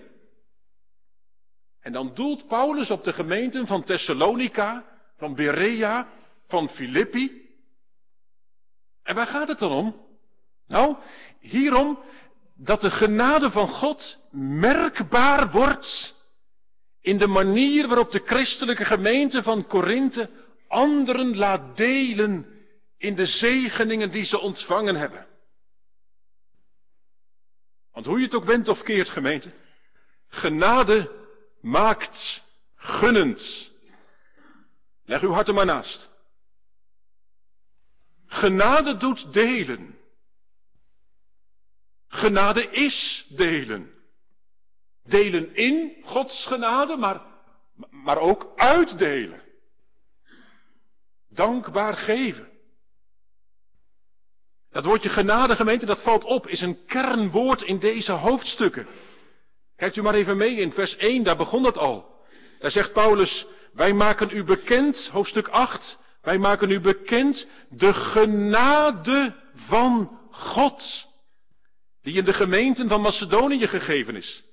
En 1.87 1.93
dan 1.93 2.13
doelt 2.13 2.47
Paulus 2.47 2.91
op 2.91 3.03
de 3.03 3.13
gemeenten 3.13 3.67
van 3.67 3.83
Thessalonica, 3.83 4.85
van 5.17 5.35
Berea, 5.35 6.09
van 6.45 6.69
Filippi. 6.69 7.55
En 9.03 9.15
waar 9.15 9.27
gaat 9.27 9.47
het 9.47 9.59
dan 9.59 9.71
om? 9.71 10.05
Nou, 10.65 10.97
hierom 11.39 11.99
dat 12.55 12.81
de 12.81 12.91
genade 12.91 13.51
van 13.51 13.67
God 13.67 14.19
merkbaar 14.31 15.51
wordt 15.51 16.15
in 16.99 17.17
de 17.17 17.27
manier 17.27 17.87
waarop 17.87 18.11
de 18.11 18.21
christelijke 18.25 18.85
gemeente 18.85 19.43
van 19.43 19.67
Korinthe 19.67 20.29
anderen 20.67 21.37
laat 21.37 21.77
delen 21.77 22.45
in 22.97 23.15
de 23.15 23.25
zegeningen 23.25 24.11
die 24.11 24.23
ze 24.23 24.39
ontvangen 24.39 24.95
hebben. 24.95 25.27
Want 27.91 28.05
hoe 28.05 28.17
je 28.17 28.25
het 28.25 28.35
ook 28.35 28.45
wendt 28.45 28.67
of 28.67 28.83
keert, 28.83 29.09
gemeente, 29.09 29.51
genade 30.27 31.16
maakt 31.67 32.43
gunnend. 32.75 33.71
Leg 35.05 35.21
uw 35.21 35.31
hart 35.31 35.47
er 35.47 35.53
maar 35.53 35.65
naast. 35.65 36.11
Genade 38.25 38.97
doet 38.97 39.33
delen. 39.33 39.99
Genade 42.07 42.71
is 42.71 43.25
delen. 43.29 43.93
Delen 45.03 45.55
in 45.55 45.95
Gods 46.03 46.45
genade, 46.45 46.95
maar, 46.97 47.21
maar 47.89 48.17
ook 48.17 48.51
uitdelen. 48.55 49.41
Dankbaar 51.27 51.97
geven. 51.97 52.51
Dat 54.69 54.85
woordje 54.85 55.09
genade, 55.09 55.55
gemeente, 55.55 55.85
dat 55.85 56.01
valt 56.01 56.23
op, 56.23 56.47
is 56.47 56.61
een 56.61 56.85
kernwoord 56.85 57.61
in 57.61 57.79
deze 57.79 58.11
hoofdstukken. 58.11 58.87
Kijkt 59.77 59.95
u 59.95 60.01
maar 60.01 60.13
even 60.13 60.37
mee 60.37 60.55
in 60.55 60.71
vers 60.71 60.97
1, 60.97 61.23
daar 61.23 61.37
begon 61.37 61.63
het 61.63 61.77
al. 61.77 62.25
Daar 62.59 62.71
zegt 62.71 62.93
Paulus, 62.93 63.45
wij 63.71 63.93
maken 63.93 64.29
u 64.31 64.43
bekend, 64.43 65.07
hoofdstuk 65.07 65.47
8, 65.47 65.97
Wij 66.27 66.37
maken 66.37 66.71
u 66.71 66.79
bekend 66.79 67.47
de 67.69 67.93
genade 67.93 69.35
van 69.55 70.19
God, 70.31 71.07
die 72.01 72.17
in 72.17 72.25
de 72.25 72.33
gemeenten 72.33 72.87
van 72.87 73.01
Macedonië 73.01 73.67
gegeven 73.67 74.15
is. 74.15 74.43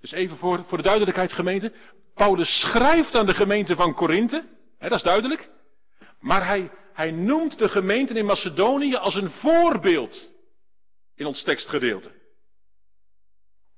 Dus 0.00 0.12
even 0.12 0.36
voor, 0.36 0.64
voor 0.64 0.78
de 0.78 0.84
duidelijkheid, 0.84 1.32
gemeente. 1.32 1.72
Paulus 2.14 2.60
schrijft 2.60 3.14
aan 3.14 3.26
de 3.26 3.34
gemeente 3.34 3.76
van 3.76 3.94
Korinthe, 3.94 4.44
dat 4.78 4.92
is 4.92 5.02
duidelijk. 5.02 5.50
Maar 6.18 6.46
hij, 6.46 6.70
hij 6.92 7.10
noemt 7.10 7.58
de 7.58 7.68
gemeenten 7.68 8.16
in 8.16 8.26
Macedonië 8.26 8.94
als 8.94 9.14
een 9.14 9.30
voorbeeld 9.30 10.30
in 11.14 11.26
ons 11.26 11.42
tekstgedeelte. 11.42 12.19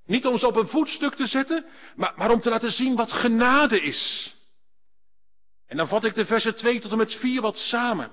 Niet 0.05 0.27
om 0.27 0.39
ze 0.39 0.47
op 0.47 0.57
een 0.57 0.69
voetstuk 0.69 1.15
te 1.15 1.27
zetten, 1.27 1.65
maar, 1.97 2.13
maar 2.17 2.31
om 2.31 2.41
te 2.41 2.51
laten 2.51 2.73
zien 2.73 2.97
wat 2.97 3.13
genade 3.13 3.83
is. 3.83 4.35
En 5.67 5.77
dan 5.77 5.89
vat 5.89 6.05
ik 6.05 6.15
de 6.15 6.25
versen 6.25 6.55
2 6.55 6.79
tot 6.79 6.93
en 6.93 6.99
met 6.99 7.15
4 7.15 7.41
wat 7.41 7.59
samen. 7.59 8.11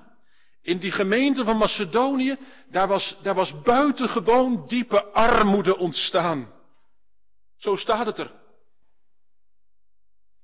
In 0.62 0.78
die 0.78 0.92
gemeente 0.92 1.44
van 1.44 1.56
Macedonië, 1.56 2.38
daar 2.68 2.88
was, 2.88 3.16
daar 3.22 3.34
was 3.34 3.62
buitengewoon 3.62 4.66
diepe 4.66 5.04
armoede 5.04 5.76
ontstaan. 5.76 6.52
Zo 7.56 7.76
staat 7.76 8.06
het 8.06 8.18
er. 8.18 8.32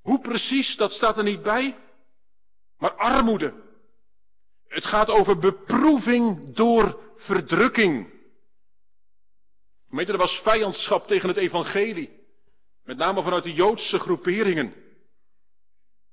Hoe 0.01 0.21
precies, 0.21 0.77
dat 0.77 0.93
staat 0.93 1.19
er 1.19 1.25
niet 1.25 1.43
bij. 1.43 1.77
Maar 2.77 2.93
armoede. 2.93 3.55
Het 4.69 4.87
gaat 4.87 5.11
over 5.11 5.39
beproeving 5.39 6.55
door 6.55 7.01
verdrukking. 7.15 8.15
Gemeente, 9.88 10.12
er 10.12 10.18
was 10.18 10.40
vijandschap 10.40 11.07
tegen 11.07 11.29
het 11.29 11.37
evangelie. 11.37 12.25
Met 12.83 12.96
name 12.96 13.22
vanuit 13.22 13.44
de 13.44 13.53
Joodse 13.53 13.99
groeperingen. 13.99 14.75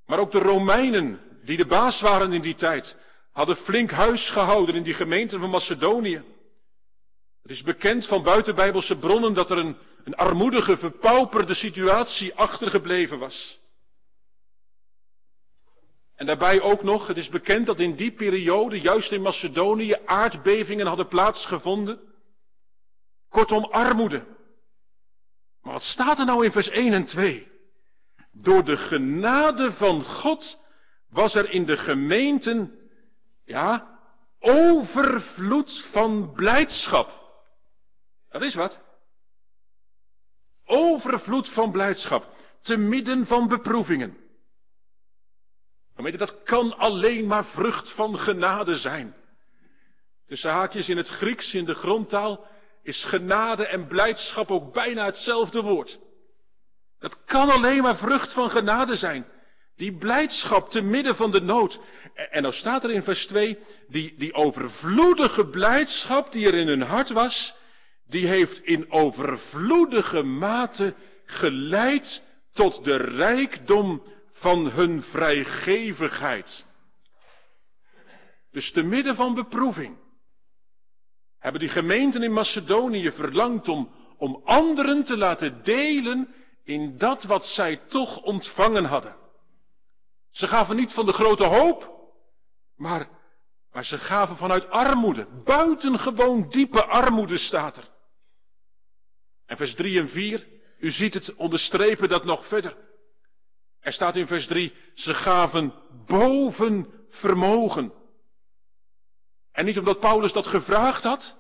Maar 0.06 0.20
ook 0.20 0.32
de 0.32 0.40
Romeinen, 0.40 1.20
die 1.44 1.58
de 1.58 1.66
baas 1.66 2.02
waren 2.02 2.34
in 2.34 2.42
die 2.42 2.54
tijd, 2.54 2.98
hadden 3.32 3.56
flink 3.56 3.92
huis 3.92 4.30
gehouden 4.30 4.76
in 4.76 4.84
die 4.84 4.94
gemeenten 4.94 5.40
van 5.40 5.50
Macedonië. 5.50 6.24
Het 7.42 7.52
is 7.52 7.64
bekend 7.64 8.06
van 8.06 8.24
buitenbijbelse 8.24 8.98
bronnen 8.98 9.34
dat 9.34 9.50
er 9.50 9.58
een, 9.58 9.78
een 10.04 10.16
armoedige, 10.16 10.78
verpauperde 10.78 11.54
situatie 11.54 12.34
achtergebleven 12.36 13.20
was. 13.20 13.60
En 16.16 16.26
daarbij 16.26 16.62
ook 16.62 16.84
nog, 16.84 17.08
het 17.08 17.18
is 17.18 17.30
bekend 17.30 17.66
dat 17.66 17.80
in 17.80 17.96
die 17.96 18.12
periode, 18.12 18.82
juist 18.82 19.12
in 19.12 19.22
Macedonië, 19.22 19.96
aardbevingen 20.06 20.88
hadden 20.88 21.08
plaatsgevonden. 21.08 22.13
Kortom, 23.34 23.64
armoede. 23.64 24.26
Maar 25.62 25.74
wat 25.74 25.84
staat 25.84 26.20
er 26.20 26.26
nou 26.26 26.46
in 26.46 26.52
vers 26.52 26.70
1 26.70 26.94
en 26.94 27.04
2? 27.04 27.52
Door 28.32 28.64
de 28.64 28.78
genade 28.78 29.72
van 29.72 30.04
God 30.04 30.60
was 31.10 31.36
er 31.36 31.50
in 31.50 31.66
de 31.66 31.78
gemeenten, 31.78 32.80
ja, 33.44 34.00
overvloed 34.40 35.82
van 35.82 36.32
blijdschap. 36.32 37.42
Dat 38.30 38.42
is 38.42 38.56
wat. 38.56 38.80
Overvloed 40.66 41.50
van 41.50 41.72
blijdschap, 41.72 42.36
te 42.62 42.78
midden 42.78 43.28
van 43.28 43.48
beproevingen. 43.48 44.18
Dat 45.96 46.44
kan 46.44 46.78
alleen 46.78 47.26
maar 47.26 47.46
vrucht 47.46 47.92
van 47.92 48.18
genade 48.18 48.76
zijn. 48.76 49.16
Tussen 50.26 50.52
haakjes 50.52 50.90
in 50.90 50.98
het 50.98 51.10
Grieks, 51.10 51.54
in 51.54 51.66
de 51.66 51.76
grondtaal, 51.76 52.52
is 52.84 53.04
genade 53.04 53.66
en 53.66 53.88
blijdschap 53.88 54.52
ook 54.52 54.74
bijna 54.74 55.06
hetzelfde 55.06 55.62
woord. 55.62 56.00
Dat 57.00 57.24
kan 57.26 57.50
alleen 57.50 57.82
maar 57.82 57.98
vrucht 57.98 58.34
van 58.34 58.50
genade 58.50 58.96
zijn. 58.96 59.26
Die 59.76 59.94
blijdschap 59.94 60.70
te 60.70 60.82
midden 60.82 61.16
van 61.16 61.32
de 61.32 61.42
nood. 61.42 61.80
En 62.14 62.42
nou 62.42 62.54
staat 62.54 62.84
er 62.84 62.92
in 62.92 63.04
vers 63.04 63.26
2, 63.26 63.60
die, 63.88 64.16
die 64.18 64.34
overvloedige 64.34 65.46
blijdschap 65.46 66.32
die 66.32 66.48
er 66.48 66.54
in 66.54 66.68
hun 66.68 66.82
hart 66.82 67.10
was, 67.10 67.56
die 68.06 68.28
heeft 68.28 68.64
in 68.64 68.92
overvloedige 68.92 70.24
mate 70.24 70.94
geleid 71.26 72.22
tot 72.52 72.86
de 72.86 72.96
rijkdom 72.96 74.04
van 74.30 74.70
hun 74.70 75.04
vrijgevigheid. 75.04 76.66
Dus 78.52 78.72
te 78.72 78.84
midden 78.84 79.16
van 79.16 79.34
beproeving 79.34 79.98
hebben 81.44 81.62
die 81.62 81.70
gemeenten 81.70 82.24
in 82.24 82.34
Macedonië 82.34 83.12
verlangd 83.12 83.68
om, 83.68 83.92
om 84.18 84.42
anderen 84.46 85.04
te 85.04 85.18
laten 85.18 85.64
delen 85.64 86.34
in 86.64 86.98
dat 86.98 87.24
wat 87.24 87.46
zij 87.46 87.78
toch 87.78 88.22
ontvangen 88.22 88.86
hadden. 88.86 89.16
Ze 90.30 90.48
gaven 90.48 90.76
niet 90.76 90.94
van 90.94 91.06
de 91.06 91.14
grote 91.14 91.44
hoop, 91.44 92.10
maar, 92.76 93.10
maar 93.72 93.86
ze 93.86 94.00
gaven 94.00 94.36
vanuit 94.36 94.70
armoede. 94.70 95.28
Buitengewoon 95.44 96.50
diepe 96.50 96.86
armoede 96.86 97.38
staat 97.38 97.78
er. 97.78 97.92
En 99.46 99.58
vers 99.58 99.74
3 99.74 100.00
en 100.00 100.10
4, 100.10 100.48
u 100.80 100.92
ziet 100.92 101.14
het 101.14 101.36
onderstrepen 101.36 102.10
dat 102.10 102.26
nog 102.26 102.46
verder. 102.46 102.78
Er 103.80 103.94
staat 103.94 104.16
in 104.16 104.28
vers 104.28 104.48
3, 104.48 104.74
ze 104.94 105.14
gaven 105.14 105.74
boven 106.06 107.06
vermogen. 107.08 107.94
En 109.54 109.66
niet 109.66 109.80
omdat 109.80 110.00
Paulus 110.00 110.34
dat 110.34 110.46
gevraagd 110.46 111.04
had. 111.04 111.38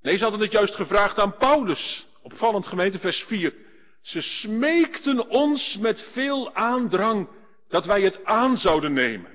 Nee, 0.00 0.16
ze 0.16 0.22
hadden 0.22 0.40
het 0.40 0.52
juist 0.52 0.74
gevraagd 0.74 1.18
aan 1.18 1.36
Paulus. 1.36 2.06
Opvallend 2.22 2.66
gemeente, 2.66 2.98
vers 2.98 3.24
4. 3.24 3.54
Ze 4.00 4.20
smeekten 4.20 5.28
ons 5.28 5.78
met 5.78 6.00
veel 6.00 6.54
aandrang 6.54 7.28
dat 7.68 7.86
wij 7.86 8.02
het 8.02 8.24
aan 8.24 8.58
zouden 8.58 8.92
nemen. 8.92 9.30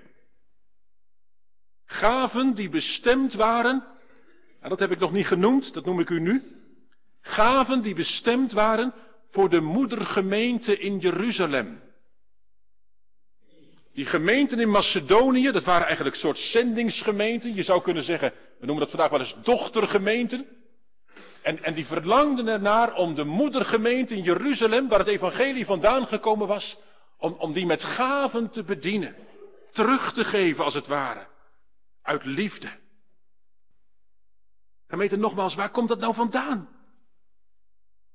Gaven 1.86 2.54
die 2.54 2.70
bestemd 2.70 3.34
waren, 3.34 3.84
nou, 4.58 4.70
dat 4.70 4.80
heb 4.80 4.92
ik 4.92 5.00
nog 5.00 5.12
niet 5.12 5.28
genoemd, 5.28 5.74
dat 5.74 5.86
noem 5.86 6.00
ik 6.00 6.10
u 6.10 6.20
nu. 6.20 6.44
Gaven 7.22 7.82
die 7.82 7.96
bestemd 7.96 8.52
waren 8.52 8.94
voor 9.30 9.50
de 9.50 9.62
moedergemeente 9.62 10.80
in 10.80 10.98
Jeruzalem. 10.98 11.82
Die 13.98 14.06
gemeenten 14.06 14.60
in 14.60 14.70
Macedonië, 14.70 15.52
dat 15.52 15.64
waren 15.64 15.86
eigenlijk 15.86 16.16
een 16.16 16.22
soort 16.22 16.40
zendingsgemeenten. 16.40 17.56
Je 17.56 17.64
zou 17.64 17.82
kunnen 17.82 18.04
zeggen, 18.04 18.32
we 18.60 18.66
noemen 18.66 18.84
dat 18.84 18.90
vandaag 18.90 19.10
wel 19.10 19.20
eens 19.20 19.36
dochtergemeenten. 19.42 20.48
En, 21.42 21.64
en 21.64 21.74
die 21.74 21.86
verlangden 21.86 22.48
ernaar 22.48 22.96
om 22.96 23.16
de 23.16 23.24
moedergemeente 23.24 24.16
in 24.16 24.24
Jeruzalem, 24.24 24.88
waar 24.88 25.00
het 25.00 25.08
evangelie 25.08 25.66
vandaan 25.66 26.08
gekomen 26.08 26.48
was, 26.48 26.78
om, 27.18 27.34
om 27.34 27.54
die 27.54 27.66
met 27.66 27.84
gaven 27.84 28.50
te 28.50 28.64
bedienen. 28.64 29.16
Terug 29.70 30.14
te 30.14 30.24
geven 30.24 30.64
als 30.64 30.74
het 30.74 30.88
ware. 30.88 31.28
Uit 32.02 32.26
liefde. 32.26 32.70
Gemeente, 34.88 35.18
nogmaals, 35.18 35.56
waar 35.56 35.72
komt 35.72 35.88
dat 35.88 36.00
nou 36.00 36.14
vandaan? 36.14 36.70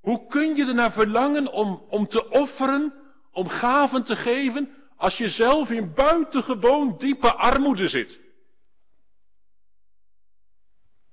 Hoe 0.00 0.26
kun 0.26 0.56
je 0.56 0.66
ernaar 0.66 0.92
verlangen 0.92 1.52
om, 1.52 1.84
om 1.88 2.08
te 2.08 2.28
offeren, 2.28 2.94
om 3.32 3.48
gaven 3.48 4.02
te 4.02 4.16
geven, 4.16 4.81
als 5.02 5.18
je 5.18 5.28
zelf 5.28 5.70
in 5.70 5.94
buitengewoon 5.94 6.96
diepe 6.96 7.32
armoede 7.34 7.88
zit? 7.88 8.20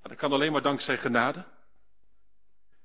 Dat 0.01 0.17
kan 0.17 0.31
alleen 0.31 0.51
maar 0.51 0.61
dankzij 0.61 0.97
genade. 0.97 1.45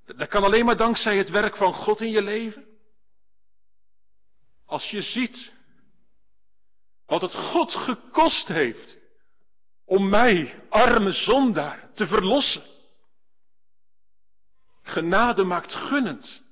Dat 0.05 0.29
kan 0.29 0.45
alleen 0.45 0.64
maar 0.64 0.77
dankzij 0.77 1.17
het 1.17 1.31
werk 1.31 1.57
van 1.57 1.73
God 1.73 2.01
in 2.01 2.11
je 2.11 2.23
leven. 2.23 2.79
Als 4.64 4.90
je 4.90 5.03
ziet 5.03 5.53
wat 7.07 7.23
het 7.23 7.35
God 7.35 7.75
gekost 7.75 8.49
heeft 8.49 8.97
om 9.85 10.09
mij, 10.09 10.62
arme 10.69 11.12
zondaar, 11.12 11.90
te 11.93 12.07
verlossen. 12.07 12.62
Genade 14.83 15.45
maakt 15.45 15.75
gunnend. 15.75 16.43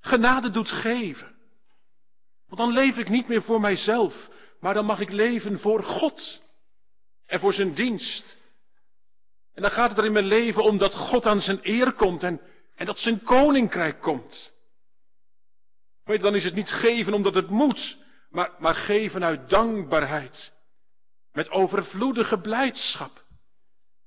Genade 0.00 0.50
doet 0.50 0.70
geven. 0.70 1.37
Want 2.48 2.60
dan 2.60 2.72
leef 2.72 2.98
ik 2.98 3.08
niet 3.08 3.28
meer 3.28 3.42
voor 3.42 3.60
mijzelf, 3.60 4.30
maar 4.60 4.74
dan 4.74 4.84
mag 4.84 5.00
ik 5.00 5.10
leven 5.10 5.58
voor 5.58 5.82
God 5.82 6.42
en 7.26 7.40
voor 7.40 7.52
zijn 7.52 7.72
dienst. 7.72 8.36
En 9.52 9.62
dan 9.62 9.70
gaat 9.70 9.88
het 9.88 9.98
er 9.98 10.04
in 10.04 10.12
mijn 10.12 10.24
leven 10.24 10.62
om 10.62 10.78
dat 10.78 10.94
God 10.94 11.26
aan 11.26 11.40
zijn 11.40 11.58
eer 11.62 11.92
komt 11.92 12.22
en, 12.22 12.40
en 12.74 12.86
dat 12.86 12.98
zijn 12.98 13.22
koninkrijk 13.22 14.00
komt. 14.00 14.54
Weet, 16.04 16.20
dan 16.20 16.34
is 16.34 16.44
het 16.44 16.54
niet 16.54 16.70
geven 16.70 17.14
omdat 17.14 17.34
het 17.34 17.48
moet, 17.48 17.96
maar, 18.30 18.52
maar 18.58 18.74
geven 18.74 19.24
uit 19.24 19.50
dankbaarheid. 19.50 20.52
Met 21.32 21.50
overvloedige 21.50 22.38
blijdschap. 22.38 23.24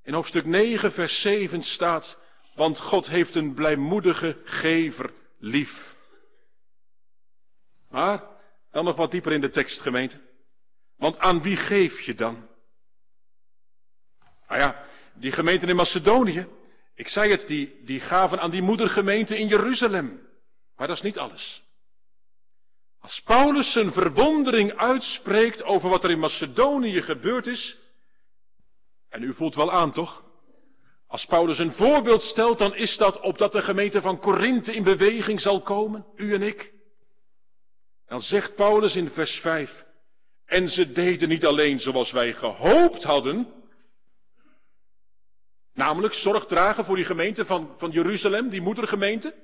In 0.04 0.14
hoofdstuk 0.14 0.46
9, 0.46 0.92
vers 0.92 1.22
7 1.22 1.62
staat, 1.62 2.18
want 2.56 2.80
God 2.80 3.10
heeft 3.10 3.36
een 3.36 3.54
blijmoedige 3.54 4.38
gever 4.44 5.14
lief. 5.40 5.96
Maar, 7.90 8.31
dan 8.72 8.86
nog 8.86 8.96
wat 8.96 9.12
dieper 9.12 9.32
in 9.32 9.42
de 9.42 9.50
tekst, 9.50 9.82
gemeente. 9.82 10.20
Want 10.96 11.20
aan 11.20 11.42
wie 11.42 11.58
geef 11.58 12.02
je 12.02 12.14
dan? 12.14 12.48
Nou 14.48 14.60
ja, 14.60 14.86
die 15.14 15.32
gemeenten 15.32 15.70
in 15.70 15.76
Macedonië, 15.76 16.48
ik 16.94 17.08
zei 17.08 17.32
het, 17.32 17.48
die, 17.48 17.80
die 17.84 18.00
gaven 18.00 18.40
aan 18.40 18.52
die 18.52 18.62
moedergemeente 18.62 19.38
in 19.38 19.48
Jeruzalem. 19.48 20.28
Maar 20.76 20.88
dat 20.88 20.96
is 20.96 21.02
niet 21.02 21.18
alles. 21.18 21.64
Als 23.00 23.22
Paulus 23.22 23.72
zijn 23.72 23.92
verwondering 23.92 24.78
uitspreekt 24.78 25.64
over 25.64 25.90
wat 25.90 26.04
er 26.04 26.12
in 26.12 26.20
Macedonië 26.20 27.02
gebeurd 27.02 27.48
is, 27.48 27.78
en 29.10 29.24
u 29.24 29.34
voelt 29.34 29.56
wel 29.56 29.72
aan 29.72 29.92
toch? 29.92 30.24
Als 31.08 31.26
Paulus 31.26 31.58
een 31.58 31.74
voorbeeld 31.74 32.24
stelt, 32.24 32.58
dan 32.58 32.76
is 32.76 32.98
dat 32.98 33.20
opdat 33.20 33.52
de 33.52 33.62
gemeente 33.62 34.02
van 34.02 34.20
Korinthe 34.20 34.74
in 34.74 34.84
beweging 34.84 35.42
zal 35.42 35.62
komen, 35.62 36.06
u 36.16 36.34
en 36.34 36.42
ik. 36.42 36.74
Dan 38.12 38.22
zegt 38.22 38.56
Paulus 38.56 38.96
in 38.96 39.10
vers 39.10 39.40
5, 39.40 39.86
en 40.46 40.70
ze 40.70 40.92
deden 40.92 41.30
niet 41.30 41.46
alleen 41.46 41.80
zoals 41.80 42.12
wij 42.12 42.34
gehoopt 42.34 43.04
hadden, 43.04 43.54
namelijk 45.74 46.14
zorg 46.14 46.46
dragen 46.46 46.86
voor 46.86 46.96
die 46.96 47.06
gemeente 47.06 47.46
van, 47.46 47.74
van 47.78 47.92
Jeruzalem, 47.92 48.50
die 48.50 48.62
moedergemeente. 48.62 49.36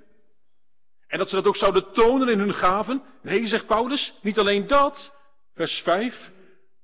En 1.08 1.18
dat 1.18 1.30
ze 1.30 1.36
dat 1.36 1.48
ook 1.48 1.56
zouden 1.56 1.92
tonen 1.92 2.30
in 2.30 2.40
hun 2.40 2.54
gaven. 2.54 3.04
Nee, 3.22 3.48
zegt 3.48 3.68
Paulus, 3.68 4.14
niet 4.22 4.40
alleen 4.40 4.68
dat, 4.68 5.16
vers 5.54 5.82
5, 5.82 6.32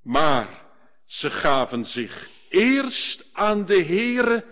maar 0.02 0.66
ze 1.06 1.30
gaven 1.30 1.86
zich 1.86 2.30
eerst 2.50 3.26
aan 3.32 3.66
de 3.66 3.84
Heere 3.84 4.46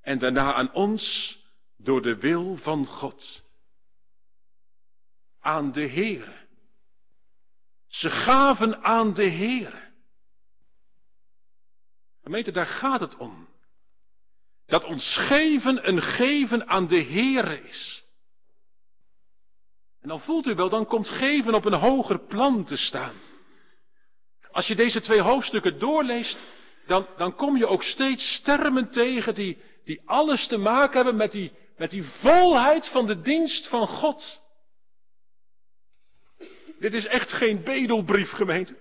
en 0.00 0.18
daarna 0.18 0.54
aan 0.54 0.72
ons 0.72 1.38
door 1.76 2.02
de 2.02 2.16
wil 2.16 2.56
van 2.56 2.86
God. 2.86 3.42
Aan 5.38 5.72
de 5.72 5.88
Heere. 5.88 6.42
Ze 7.94 8.10
gaven 8.10 8.84
aan 8.84 9.14
de 9.14 9.28
Heere. 9.28 9.92
Gemeente, 12.22 12.50
daar 12.50 12.66
gaat 12.66 13.00
het 13.00 13.16
om. 13.16 13.48
Dat 14.66 14.84
ons 14.84 15.16
geven 15.16 15.88
een 15.88 16.02
geven 16.02 16.68
aan 16.68 16.86
de 16.86 17.02
Heere 17.02 17.68
is. 17.68 18.04
En 20.00 20.08
dan 20.08 20.20
voelt 20.20 20.46
u 20.46 20.54
wel, 20.54 20.68
dan 20.68 20.86
komt 20.86 21.08
geven 21.08 21.54
op 21.54 21.64
een 21.64 21.72
hoger 21.72 22.18
plan 22.18 22.64
te 22.64 22.76
staan. 22.76 23.14
Als 24.50 24.66
je 24.66 24.74
deze 24.74 25.00
twee 25.00 25.20
hoofdstukken 25.20 25.78
doorleest, 25.78 26.38
dan, 26.86 27.06
dan 27.16 27.34
kom 27.34 27.56
je 27.56 27.66
ook 27.66 27.82
steeds 27.82 28.40
termen 28.40 28.88
tegen 28.88 29.34
die, 29.34 29.58
die 29.84 30.02
alles 30.04 30.46
te 30.46 30.58
maken 30.58 30.94
hebben 30.94 31.16
met 31.16 31.32
die, 31.32 31.52
met 31.76 31.90
die 31.90 32.04
volheid 32.04 32.88
van 32.88 33.06
de 33.06 33.20
dienst 33.20 33.66
van 33.66 33.86
God. 33.86 34.43
Dit 36.84 36.94
is 36.94 37.06
echt 37.06 37.32
geen 37.32 37.62
bedelbrief, 37.62 38.32
gemeente. 38.32 38.76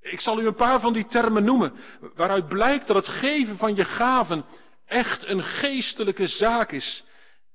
Ik 0.00 0.20
zal 0.20 0.40
u 0.40 0.46
een 0.46 0.54
paar 0.54 0.80
van 0.80 0.92
die 0.92 1.04
termen 1.04 1.44
noemen, 1.44 1.72
waaruit 2.14 2.48
blijkt 2.48 2.86
dat 2.86 2.96
het 2.96 3.06
geven 3.06 3.56
van 3.56 3.74
je 3.74 3.84
gaven 3.84 4.44
echt 4.84 5.26
een 5.26 5.42
geestelijke 5.42 6.26
zaak 6.26 6.72
is. 6.72 7.04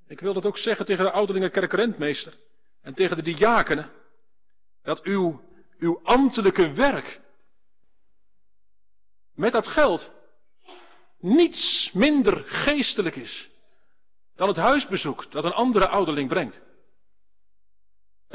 Ik 0.07 0.19
wil 0.19 0.33
dat 0.33 0.45
ook 0.45 0.57
zeggen 0.57 0.85
tegen 0.85 1.05
de 1.05 1.11
ouderlinge 1.11 1.49
kerkrentmeester 1.49 2.37
en 2.81 2.93
tegen 2.93 3.15
de 3.15 3.21
diakenen, 3.21 3.91
dat 4.81 5.03
uw, 5.03 5.41
uw 5.77 5.99
ambtelijke 6.03 6.71
werk 6.71 7.21
met 9.31 9.51
dat 9.51 9.67
geld 9.67 10.11
niets 11.19 11.91
minder 11.91 12.43
geestelijk 12.45 13.15
is 13.15 13.49
dan 14.35 14.47
het 14.47 14.57
huisbezoek 14.57 15.31
dat 15.31 15.45
een 15.45 15.53
andere 15.53 15.87
ouderling 15.87 16.29
brengt. 16.29 16.61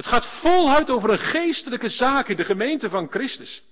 Het 0.01 0.09
gaat 0.09 0.27
voluit 0.27 0.91
over 0.91 1.11
een 1.11 1.19
geestelijke 1.19 1.89
zaak 1.89 2.29
in 2.29 2.37
de 2.37 2.45
gemeente 2.45 2.91
van 2.91 3.11
Christus. 3.11 3.65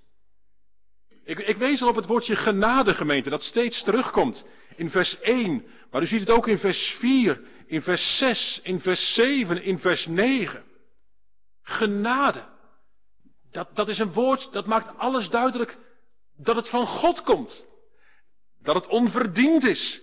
Ik, 1.24 1.38
ik 1.38 1.56
wees 1.56 1.82
al 1.82 1.88
op 1.88 1.96
het 1.96 2.06
woordje 2.06 2.36
genadegemeente, 2.36 3.30
dat 3.30 3.42
steeds 3.42 3.82
terugkomt 3.82 4.44
in 4.76 4.90
vers 4.90 5.20
1, 5.20 5.66
maar 5.90 6.02
u 6.02 6.06
ziet 6.06 6.20
het 6.20 6.30
ook 6.30 6.46
in 6.46 6.58
vers 6.58 6.92
4, 6.92 7.42
in 7.66 7.82
vers 7.82 8.18
6, 8.18 8.60
in 8.62 8.80
vers 8.80 9.14
7, 9.14 9.62
in 9.62 9.78
vers 9.78 10.06
9. 10.06 10.64
Genade. 11.62 12.44
Dat, 13.50 13.68
dat 13.76 13.88
is 13.88 13.98
een 13.98 14.12
woord 14.12 14.52
dat 14.52 14.66
maakt 14.66 14.98
alles 14.98 15.30
duidelijk 15.30 15.78
dat 16.36 16.56
het 16.56 16.68
van 16.68 16.86
God 16.86 17.22
komt. 17.22 17.64
Dat 18.58 18.74
het 18.74 18.86
onverdiend 18.86 19.64
is. 19.64 20.00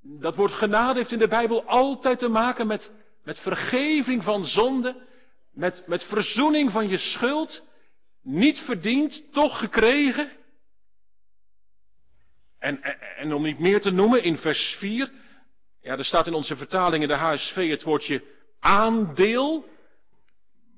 Dat 0.00 0.36
woord 0.36 0.52
genade 0.52 0.98
heeft 0.98 1.12
in 1.12 1.18
de 1.18 1.28
Bijbel 1.28 1.64
altijd 1.64 2.18
te 2.18 2.28
maken 2.28 2.66
met, 2.66 2.92
met 3.22 3.38
vergeving 3.38 4.24
van 4.24 4.44
zonde, 4.44 5.06
met, 5.50 5.82
met 5.86 6.04
verzoening 6.04 6.70
van 6.70 6.88
je 6.88 6.96
schuld, 6.96 7.64
niet 8.20 8.60
verdiend, 8.60 9.32
toch 9.32 9.58
gekregen. 9.58 10.30
En, 12.58 12.82
en, 12.82 13.00
en 13.16 13.34
om 13.34 13.42
niet 13.42 13.58
meer 13.58 13.80
te 13.80 13.90
noemen, 13.90 14.22
in 14.22 14.36
vers 14.36 14.74
4, 14.74 15.10
ja, 15.80 15.96
er 15.96 16.04
staat 16.04 16.26
in 16.26 16.34
onze 16.34 16.56
vertaling 16.56 17.02
in 17.02 17.08
de 17.08 17.14
HSV 17.14 17.70
het 17.70 17.82
woordje 17.82 18.22
aandeel. 18.58 19.68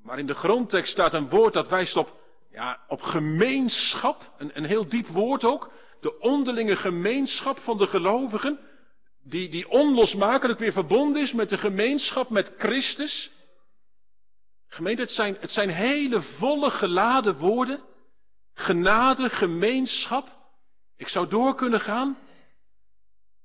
Maar 0.02 0.18
in 0.18 0.26
de 0.26 0.34
grondtekst 0.34 0.92
staat 0.92 1.14
een 1.14 1.28
woord 1.28 1.54
dat 1.54 1.68
wijst 1.68 1.96
op, 1.96 2.20
ja, 2.50 2.80
op 2.88 3.02
gemeenschap. 3.02 4.32
Een, 4.36 4.50
een 4.54 4.64
heel 4.64 4.88
diep 4.88 5.06
woord 5.06 5.44
ook. 5.44 5.72
De 6.00 6.18
onderlinge 6.18 6.76
gemeenschap 6.76 7.58
van 7.58 7.78
de 7.78 7.86
gelovigen. 7.86 8.58
Die, 9.24 9.48
die 9.48 9.68
onlosmakelijk 9.68 10.58
weer 10.58 10.72
verbonden 10.72 11.22
is 11.22 11.32
met 11.32 11.48
de 11.48 11.58
gemeenschap 11.58 12.30
met 12.30 12.54
Christus. 12.58 13.30
Gemeente, 14.66 15.02
het 15.02 15.10
zijn, 15.10 15.36
het 15.40 15.50
zijn 15.50 15.70
hele 15.70 16.22
volle 16.22 16.70
geladen 16.70 17.36
woorden. 17.36 17.82
Genade, 18.54 19.30
gemeenschap. 19.30 20.38
Ik 20.96 21.08
zou 21.08 21.28
door 21.28 21.54
kunnen 21.54 21.80
gaan. 21.80 22.18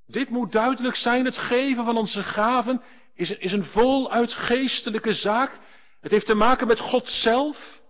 Dit 0.05 0.29
moet 0.29 0.51
duidelijk 0.51 0.95
zijn. 0.95 1.25
Het 1.25 1.37
geven 1.37 1.85
van 1.85 1.97
onze 1.97 2.23
gaven 2.23 2.81
is, 3.13 3.31
is 3.31 3.51
een 3.51 3.65
voluit 3.65 4.33
geestelijke 4.33 5.13
zaak. 5.13 5.59
Het 5.99 6.11
heeft 6.11 6.25
te 6.25 6.35
maken 6.35 6.67
met 6.67 6.79
God 6.79 7.07
zelf. 7.07 7.81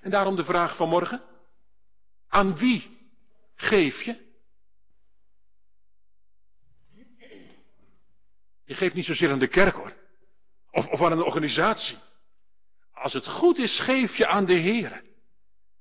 En 0.00 0.10
daarom 0.10 0.36
de 0.36 0.44
vraag 0.44 0.76
van 0.76 0.88
morgen. 0.88 1.22
Aan 2.28 2.56
wie 2.56 3.10
geef 3.54 4.02
je? 4.02 4.25
Je 8.66 8.74
geeft 8.74 8.94
niet 8.94 9.04
zozeer 9.04 9.30
aan 9.30 9.38
de 9.38 9.46
kerk 9.46 9.74
hoor. 9.74 9.92
Of, 10.70 10.88
of 10.88 11.02
aan 11.02 11.12
een 11.12 11.22
organisatie. 11.22 11.98
Als 12.92 13.12
het 13.12 13.26
goed 13.26 13.58
is, 13.58 13.78
geef 13.78 14.16
je 14.16 14.26
aan 14.26 14.46
de 14.46 14.52
Heer. 14.52 15.04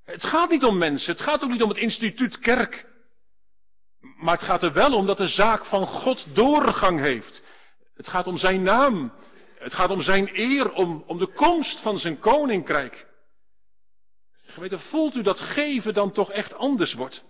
Het 0.03 0.23
gaat 0.23 0.49
niet 0.49 0.65
om 0.65 0.77
mensen. 0.77 1.11
Het 1.11 1.21
gaat 1.21 1.43
ook 1.43 1.49
niet 1.49 1.63
om 1.63 1.69
het 1.69 1.77
instituut 1.77 2.39
kerk. 2.39 2.85
Maar 3.99 4.33
het 4.33 4.43
gaat 4.43 4.63
er 4.63 4.73
wel 4.73 4.95
om 4.95 5.05
dat 5.05 5.17
de 5.17 5.27
zaak 5.27 5.65
van 5.65 5.85
God 5.85 6.35
doorgang 6.35 6.99
heeft. 6.99 7.43
Het 7.95 8.07
gaat 8.07 8.27
om 8.27 8.37
zijn 8.37 8.63
naam. 8.63 9.13
Het 9.57 9.73
gaat 9.73 9.89
om 9.89 10.01
zijn 10.01 10.29
eer, 10.33 10.73
om, 10.73 11.03
om 11.07 11.17
de 11.17 11.27
komst 11.27 11.79
van 11.79 11.99
zijn 11.99 12.19
koninkrijk. 12.19 13.07
Gemeente, 14.45 14.79
voelt 14.79 15.15
u 15.15 15.21
dat 15.21 15.39
geven 15.39 15.93
dan 15.93 16.11
toch 16.11 16.31
echt 16.31 16.55
anders 16.55 16.93
wordt? 16.93 17.23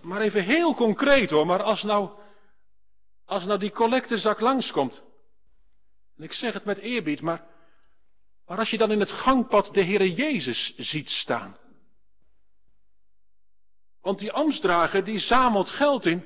Maar 0.00 0.20
even 0.20 0.44
heel 0.44 0.74
concreet 0.74 1.30
hoor, 1.30 1.46
maar 1.46 1.62
als 1.62 1.82
nou, 1.82 2.10
als 3.32 3.44
nou 3.44 3.58
die 3.58 3.70
collectezak 3.70 4.40
langskomt. 4.40 5.04
En 6.16 6.22
ik 6.22 6.32
zeg 6.32 6.52
het 6.52 6.64
met 6.64 6.78
eerbied, 6.78 7.20
maar, 7.20 7.46
maar 8.46 8.58
als 8.58 8.70
je 8.70 8.78
dan 8.78 8.90
in 8.90 9.00
het 9.00 9.10
gangpad 9.10 9.74
de 9.74 9.84
Heere 9.84 10.14
Jezus 10.14 10.76
ziet 10.76 11.10
staan. 11.10 11.56
Want 14.00 14.18
die 14.18 14.32
ambtsdrager 14.32 15.04
die 15.04 15.18
zamelt 15.18 15.70
geld 15.70 16.06
in 16.06 16.24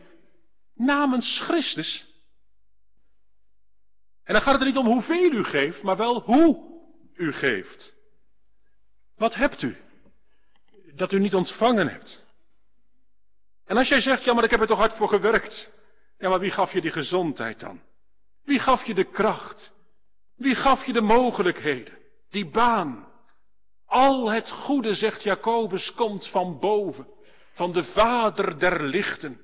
namens 0.75 1.41
Christus. 1.41 2.07
En 4.23 4.33
dan 4.33 4.43
gaat 4.43 4.53
het 4.53 4.61
er 4.61 4.67
niet 4.67 4.77
om 4.77 4.87
hoeveel 4.87 5.33
u 5.33 5.45
geeft, 5.45 5.83
maar 5.83 5.97
wel 5.97 6.21
hoe 6.21 6.81
u 7.15 7.33
geeft. 7.33 7.95
Wat 9.15 9.35
hebt 9.35 9.63
u 9.63 9.77
dat 10.95 11.13
u 11.13 11.19
niet 11.19 11.35
ontvangen 11.35 11.89
hebt? 11.89 12.25
En 13.65 13.77
als 13.77 13.89
jij 13.89 14.01
zegt, 14.01 14.25
ja 14.25 14.35
maar 14.35 14.45
ik 14.45 14.51
heb 14.51 14.61
er 14.61 14.67
toch 14.67 14.79
hard 14.79 14.93
voor 14.93 15.09
gewerkt. 15.09 15.71
Ja 16.19 16.29
maar 16.29 16.41
wie 16.41 16.51
gaf 16.51 16.73
je 16.73 16.81
die 16.81 16.91
gezondheid 16.91 17.61
dan? 17.61 17.81
Wie 18.43 18.59
gaf 18.59 18.87
je 18.87 18.95
de 18.95 19.05
kracht? 19.05 19.73
Wie 20.35 20.55
gaf 20.55 20.87
je 20.87 20.93
de 20.93 21.01
mogelijkheden? 21.01 21.99
Die 22.29 22.47
baan? 22.47 23.09
Al 23.85 24.31
het 24.31 24.51
goede, 24.51 24.95
zegt 24.95 25.23
Jacobus, 25.23 25.95
komt 25.95 26.27
van 26.27 26.59
boven, 26.59 27.09
van 27.53 27.73
de 27.73 27.85
Vader 27.85 28.59
der 28.59 28.83
lichten. 28.83 29.41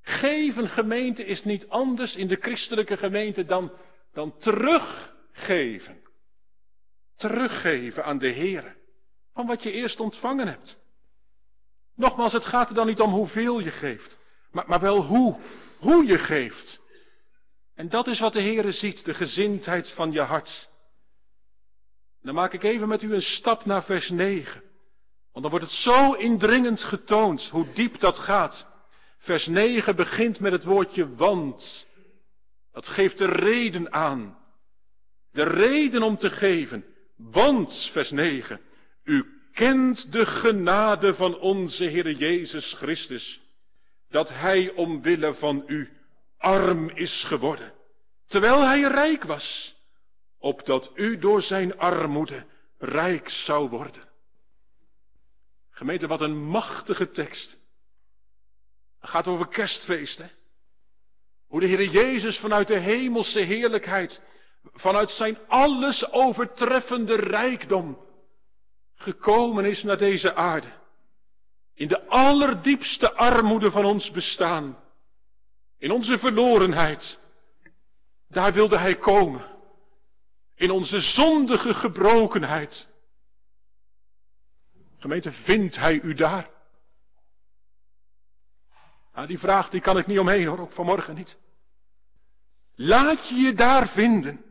Geven 0.00 0.68
gemeente 0.68 1.24
is 1.24 1.44
niet 1.44 1.68
anders 1.68 2.16
in 2.16 2.28
de 2.28 2.38
christelijke 2.40 2.96
gemeente 2.96 3.44
dan, 3.44 3.72
dan 4.12 4.36
teruggeven 4.36 6.02
teruggeven 7.18 8.04
aan 8.04 8.18
de 8.18 8.28
Heer 8.28 8.76
van 9.34 9.46
wat 9.46 9.62
je 9.62 9.72
eerst 9.72 10.00
ontvangen 10.00 10.48
hebt. 10.48 10.78
Nogmaals, 11.94 12.32
het 12.32 12.44
gaat 12.44 12.68
er 12.68 12.74
dan 12.74 12.86
niet 12.86 13.00
om 13.00 13.10
hoeveel 13.10 13.58
je 13.58 13.70
geeft, 13.70 14.17
maar, 14.50 14.80
wel 14.80 15.02
hoe, 15.02 15.38
hoe 15.78 16.06
je 16.06 16.18
geeft. 16.18 16.80
En 17.74 17.88
dat 17.88 18.06
is 18.06 18.18
wat 18.18 18.32
de 18.32 18.42
Heere 18.42 18.72
ziet, 18.72 19.04
de 19.04 19.14
gezindheid 19.14 19.88
van 19.88 20.12
je 20.12 20.20
hart. 20.20 20.68
Dan 22.22 22.34
maak 22.34 22.52
ik 22.52 22.62
even 22.62 22.88
met 22.88 23.02
u 23.02 23.14
een 23.14 23.22
stap 23.22 23.64
naar 23.64 23.84
vers 23.84 24.10
9. 24.10 24.62
Want 25.32 25.42
dan 25.42 25.50
wordt 25.50 25.64
het 25.64 25.74
zo 25.74 26.12
indringend 26.12 26.82
getoond 26.82 27.48
hoe 27.48 27.66
diep 27.74 27.98
dat 27.98 28.18
gaat. 28.18 28.66
Vers 29.18 29.46
9 29.46 29.96
begint 29.96 30.40
met 30.40 30.52
het 30.52 30.64
woordje 30.64 31.14
want. 31.14 31.86
dat 32.72 32.88
geeft 32.88 33.18
de 33.18 33.26
reden 33.26 33.92
aan. 33.92 34.38
De 35.30 35.42
reden 35.42 36.02
om 36.02 36.16
te 36.16 36.30
geven. 36.30 36.84
Want, 37.16 37.88
vers 37.92 38.10
9, 38.10 38.60
u 39.02 39.40
kent 39.52 40.12
de 40.12 40.26
genade 40.26 41.14
van 41.14 41.38
onze 41.38 41.84
Heer 41.84 42.10
Jezus 42.10 42.72
Christus, 42.72 43.40
dat 44.08 44.28
Hij 44.32 44.72
omwille 44.72 45.34
van 45.34 45.62
u 45.66 45.92
arm 46.36 46.88
is 46.88 47.24
geworden, 47.24 47.72
terwijl 48.24 48.62
Hij 48.62 48.80
rijk 48.80 49.24
was, 49.24 49.76
opdat 50.38 50.90
u 50.94 51.18
door 51.18 51.42
Zijn 51.42 51.78
armoede 51.78 52.46
rijk 52.78 53.28
zou 53.28 53.68
worden. 53.68 54.02
Gemeente, 55.70 56.06
wat 56.06 56.20
een 56.20 56.36
machtige 56.36 57.10
tekst. 57.10 57.58
Het 59.00 59.10
gaat 59.10 59.28
over 59.28 59.48
kerstfeesten. 59.48 60.30
Hoe 61.46 61.60
de 61.60 61.66
Heer 61.66 61.84
Jezus 61.84 62.38
vanuit 62.38 62.68
de 62.68 62.78
hemelse 62.78 63.40
heerlijkheid, 63.40 64.20
vanuit 64.72 65.10
zijn 65.10 65.38
alles 65.46 66.12
overtreffende 66.12 67.16
rijkdom, 67.16 68.06
gekomen 68.94 69.64
is 69.64 69.82
naar 69.82 69.98
deze 69.98 70.34
aarde. 70.34 70.68
In 71.78 71.88
de 71.88 72.06
allerdiepste 72.06 73.12
armoede 73.12 73.70
van 73.70 73.84
ons 73.84 74.10
bestaan. 74.10 74.78
In 75.76 75.90
onze 75.90 76.18
verlorenheid. 76.18 77.20
Daar 78.26 78.52
wilde 78.52 78.78
hij 78.78 78.96
komen. 78.96 79.44
In 80.54 80.70
onze 80.70 81.00
zondige 81.00 81.74
gebrokenheid. 81.74 82.88
Gemeente, 84.98 85.32
vindt 85.32 85.78
hij 85.78 86.00
u 86.00 86.14
daar? 86.14 86.50
Nou, 89.14 89.26
die 89.26 89.38
vraag 89.38 89.68
die 89.68 89.80
kan 89.80 89.98
ik 89.98 90.06
niet 90.06 90.18
omheen 90.18 90.46
hoor, 90.46 90.58
ook 90.58 90.70
vanmorgen 90.70 91.14
niet. 91.14 91.38
Laat 92.74 93.28
je 93.28 93.34
je 93.34 93.52
daar 93.52 93.88
vinden. 93.88 94.44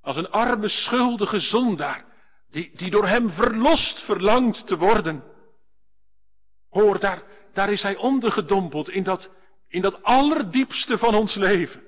Als 0.00 0.16
een 0.16 0.30
arme 0.30 0.68
schuldige 0.68 1.38
zondaar 1.38 2.04
die, 2.50 2.70
die 2.74 2.90
door 2.90 3.06
hem 3.06 3.30
verlost 3.30 4.00
verlangt 4.00 4.66
te 4.66 4.76
worden. 4.76 5.36
Hoor, 6.80 6.98
daar, 6.98 7.22
daar 7.52 7.70
is 7.70 7.82
hij 7.82 7.96
ondergedompeld 7.96 8.90
in 8.90 9.02
dat, 9.02 9.30
in 9.68 9.82
dat 9.82 10.02
allerdiepste 10.02 10.98
van 10.98 11.14
ons 11.14 11.34
leven. 11.34 11.82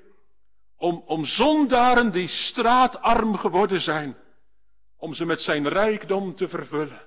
Om, 0.77 1.03
om 1.05 1.25
zondaren 1.25 2.11
die 2.11 2.27
straatarm 2.27 3.37
geworden 3.37 3.81
zijn, 3.81 4.17
om 4.97 5.13
ze 5.13 5.25
met 5.25 5.41
zijn 5.41 5.67
rijkdom 5.67 6.35
te 6.35 6.49
vervullen. 6.49 7.01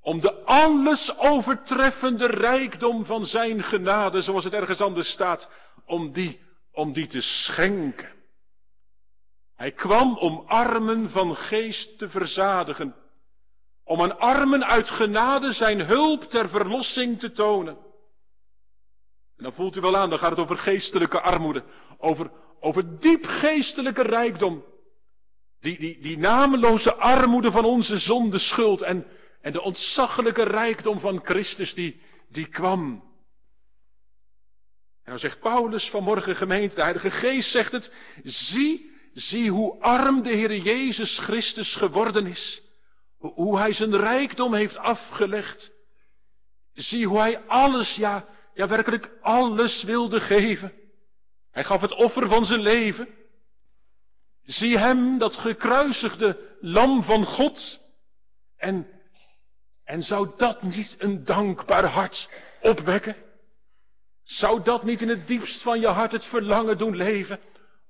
Om 0.00 0.20
de 0.20 0.34
alles 0.44 1.18
overtreffende 1.18 2.26
rijkdom 2.26 3.04
van 3.04 3.26
zijn 3.26 3.62
genade, 3.62 4.20
zoals 4.20 4.44
het 4.44 4.52
ergens 4.52 4.80
anders 4.80 5.10
staat, 5.10 5.48
om 5.84 6.12
die, 6.12 6.40
om 6.70 6.92
die 6.92 7.06
te 7.06 7.20
schenken. 7.20 8.12
Hij 9.54 9.72
kwam 9.72 10.16
om 10.16 10.44
armen 10.46 11.10
van 11.10 11.36
geest 11.36 11.98
te 11.98 12.08
verzadigen, 12.08 12.94
om 13.86 14.02
aan 14.02 14.18
armen 14.18 14.66
uit 14.66 14.90
genade 14.90 15.52
zijn 15.52 15.80
hulp 15.80 16.22
ter 16.22 16.48
verlossing 16.48 17.18
te 17.18 17.30
tonen. 17.30 17.76
En 19.36 19.42
dan 19.42 19.52
voelt 19.52 19.76
u 19.76 19.80
wel 19.80 19.96
aan, 19.96 20.10
dan 20.10 20.18
gaat 20.18 20.30
het 20.30 20.38
over 20.38 20.58
geestelijke 20.58 21.20
armoede, 21.20 21.64
over, 21.98 22.30
over 22.60 22.98
diep 22.98 23.26
geestelijke 23.26 24.02
rijkdom. 24.02 24.64
Die, 25.60 25.78
die, 25.78 25.98
die 26.00 26.18
nameloze 26.18 26.94
armoede 26.94 27.50
van 27.50 27.64
onze 27.64 27.96
zonde 27.96 28.38
schuld 28.38 28.82
en, 28.82 29.06
en 29.40 29.52
de 29.52 29.62
ontzaglijke 29.62 30.42
rijkdom 30.42 31.00
van 31.00 31.20
Christus 31.24 31.74
die, 31.74 32.00
die 32.28 32.46
kwam. 32.46 33.04
En 35.02 35.12
dan 35.12 35.18
zegt 35.18 35.40
Paulus 35.40 35.90
vanmorgen 35.90 36.36
gemeente, 36.36 36.74
de 36.74 36.82
Heilige 36.82 37.10
Geest 37.10 37.50
zegt 37.50 37.72
het, 37.72 37.92
zie 38.22 38.94
Zie 39.16 39.50
hoe 39.50 39.80
arm 39.80 40.22
de 40.22 40.30
Heer 40.30 40.56
Jezus 40.56 41.18
Christus 41.18 41.74
geworden 41.74 42.26
is. 42.26 42.62
Hoe 43.16 43.58
hij 43.58 43.72
zijn 43.72 43.96
rijkdom 43.96 44.54
heeft 44.54 44.76
afgelegd. 44.76 45.72
Zie 46.72 47.06
hoe 47.06 47.18
hij 47.18 47.40
alles, 47.46 47.96
ja, 47.96 48.26
ja 48.54 48.68
werkelijk 48.68 49.10
alles 49.20 49.82
wilde 49.82 50.20
geven. 50.20 50.72
Hij 51.50 51.64
gaf 51.64 51.80
het 51.80 51.94
offer 51.94 52.28
van 52.28 52.44
zijn 52.44 52.60
leven. 52.60 53.08
Zie 54.42 54.78
hem, 54.78 55.18
dat 55.18 55.36
gekruisigde 55.36 56.56
lam 56.60 57.02
van 57.02 57.24
God. 57.24 57.80
En, 58.56 58.88
en 59.84 60.02
zou 60.02 60.30
dat 60.36 60.62
niet 60.62 60.96
een 60.98 61.24
dankbaar 61.24 61.84
hart 61.84 62.28
opwekken? 62.60 63.16
Zou 64.22 64.62
dat 64.62 64.84
niet 64.84 65.02
in 65.02 65.08
het 65.08 65.26
diepst 65.26 65.62
van 65.62 65.80
je 65.80 65.86
hart 65.86 66.12
het 66.12 66.24
verlangen 66.24 66.78
doen 66.78 66.96
leven? 66.96 67.40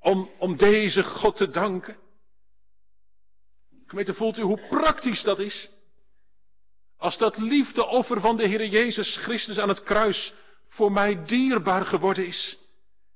om, 0.07 0.31
om 0.39 0.57
deze 0.57 1.05
God 1.05 1.37
te 1.37 1.49
danken. 1.49 1.97
Gemeente, 3.87 4.15
voelt 4.15 4.39
u 4.39 4.43
hoe 4.43 4.61
praktisch 4.69 5.23
dat 5.23 5.39
is? 5.39 5.71
Als 6.97 7.19
dat 7.19 7.39
liefdeoffer 7.39 8.21
van 8.21 8.37
de 8.37 8.47
Heer 8.47 8.67
Jezus 8.67 9.17
Christus 9.17 9.61
aan 9.61 9.69
het 9.69 9.83
kruis 9.83 10.35
voor 10.69 10.93
mij 10.93 11.25
dierbaar 11.25 11.87
geworden 11.87 12.27
is, 12.27 12.59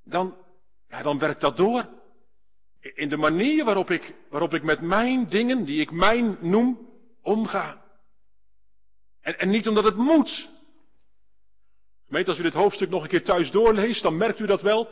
dan, 0.03 0.35
ja, 0.89 1.01
dan 1.01 1.19
werkt 1.19 1.41
dat 1.41 1.57
door. 1.57 1.89
In 2.79 3.09
de 3.09 3.17
manier 3.17 3.65
waarop 3.65 3.91
ik, 3.91 4.13
waarop 4.29 4.53
ik 4.53 4.63
met 4.63 4.81
mijn 4.81 5.27
dingen, 5.27 5.65
die 5.65 5.81
ik 5.81 5.91
mijn 5.91 6.37
noem, 6.39 6.89
omga. 7.21 7.81
En, 9.21 9.39
en 9.39 9.49
niet 9.49 9.67
omdat 9.67 9.83
het 9.83 9.95
moet. 9.95 10.49
Gemeente, 12.05 12.29
als 12.29 12.39
u 12.39 12.43
dit 12.43 12.53
hoofdstuk 12.53 12.89
nog 12.89 13.03
een 13.03 13.09
keer 13.09 13.23
thuis 13.23 13.51
doorleest, 13.51 14.01
dan 14.01 14.17
merkt 14.17 14.39
u 14.39 14.45
dat 14.45 14.61
wel. 14.61 14.89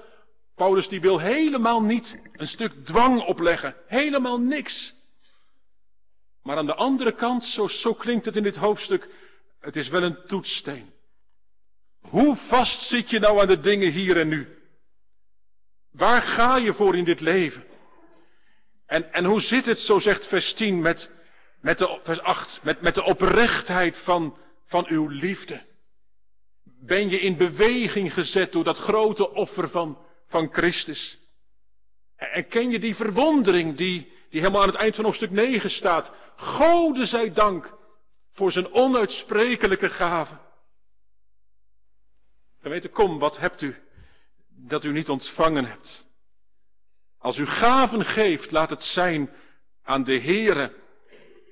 Paulus 0.55 0.87
die 0.87 1.01
wil 1.01 1.19
helemaal 1.19 1.81
niet 1.81 2.19
een 2.33 2.47
stuk 2.47 2.85
dwang 2.85 3.21
opleggen. 3.21 3.75
Helemaal 3.87 4.39
niks. 4.39 4.97
Maar 6.49 6.57
aan 6.57 6.65
de 6.65 6.75
andere 6.75 7.11
kant, 7.11 7.45
zo, 7.45 7.67
zo 7.67 7.93
klinkt 7.93 8.25
het 8.25 8.35
in 8.35 8.43
dit 8.43 8.55
hoofdstuk, 8.55 9.09
het 9.59 9.75
is 9.75 9.89
wel 9.89 10.03
een 10.03 10.25
toetssteen. 10.25 10.93
Hoe 11.99 12.35
vast 12.35 12.81
zit 12.81 13.09
je 13.09 13.19
nou 13.19 13.41
aan 13.41 13.47
de 13.47 13.59
dingen 13.59 13.91
hier 13.91 14.17
en 14.19 14.27
nu? 14.27 14.57
Waar 15.89 16.21
ga 16.21 16.55
je 16.55 16.73
voor 16.73 16.95
in 16.95 17.03
dit 17.03 17.19
leven? 17.19 17.63
En, 18.85 19.13
en 19.13 19.25
hoe 19.25 19.41
zit 19.41 19.65
het, 19.65 19.79
zo 19.79 19.99
zegt 19.99 20.27
vers 20.27 20.53
10, 20.53 20.81
met, 20.81 21.11
met 21.59 21.77
de, 21.77 21.99
vers 22.01 22.21
8, 22.21 22.59
met, 22.63 22.81
met 22.81 22.95
de 22.95 23.03
oprechtheid 23.03 23.97
van, 23.97 24.37
van 24.65 24.85
uw 24.87 25.07
liefde? 25.07 25.65
Ben 26.63 27.09
je 27.09 27.19
in 27.19 27.37
beweging 27.37 28.13
gezet 28.13 28.51
door 28.51 28.63
dat 28.63 28.77
grote 28.77 29.33
offer 29.33 29.69
van, 29.69 29.97
van 30.27 30.49
Christus. 30.51 31.19
En 32.15 32.47
ken 32.47 32.69
je 32.69 32.79
die 32.79 32.95
verwondering 32.95 33.75
die, 33.75 34.11
die 34.29 34.39
helemaal 34.39 34.61
aan 34.61 34.67
het 34.67 34.77
eind 34.77 34.95
van 34.95 35.05
hoofdstuk 35.05 35.31
9 35.31 35.69
staat? 35.71 36.11
Gode 36.35 37.05
zij 37.05 37.33
dank 37.33 37.77
voor 38.31 38.51
zijn 38.51 38.73
onuitsprekelijke 38.73 39.89
gave. 39.89 40.37
weten, 42.61 42.91
kom, 42.91 43.19
wat 43.19 43.39
hebt 43.39 43.61
u 43.61 43.83
dat 44.47 44.83
u 44.83 44.91
niet 44.91 45.09
ontvangen 45.09 45.65
hebt? 45.65 46.05
Als 47.17 47.37
u 47.37 47.45
gaven 47.45 48.05
geeft, 48.05 48.51
laat 48.51 48.69
het 48.69 48.83
zijn 48.83 49.29
aan 49.83 50.03
de 50.03 50.19
Heere. 50.19 50.73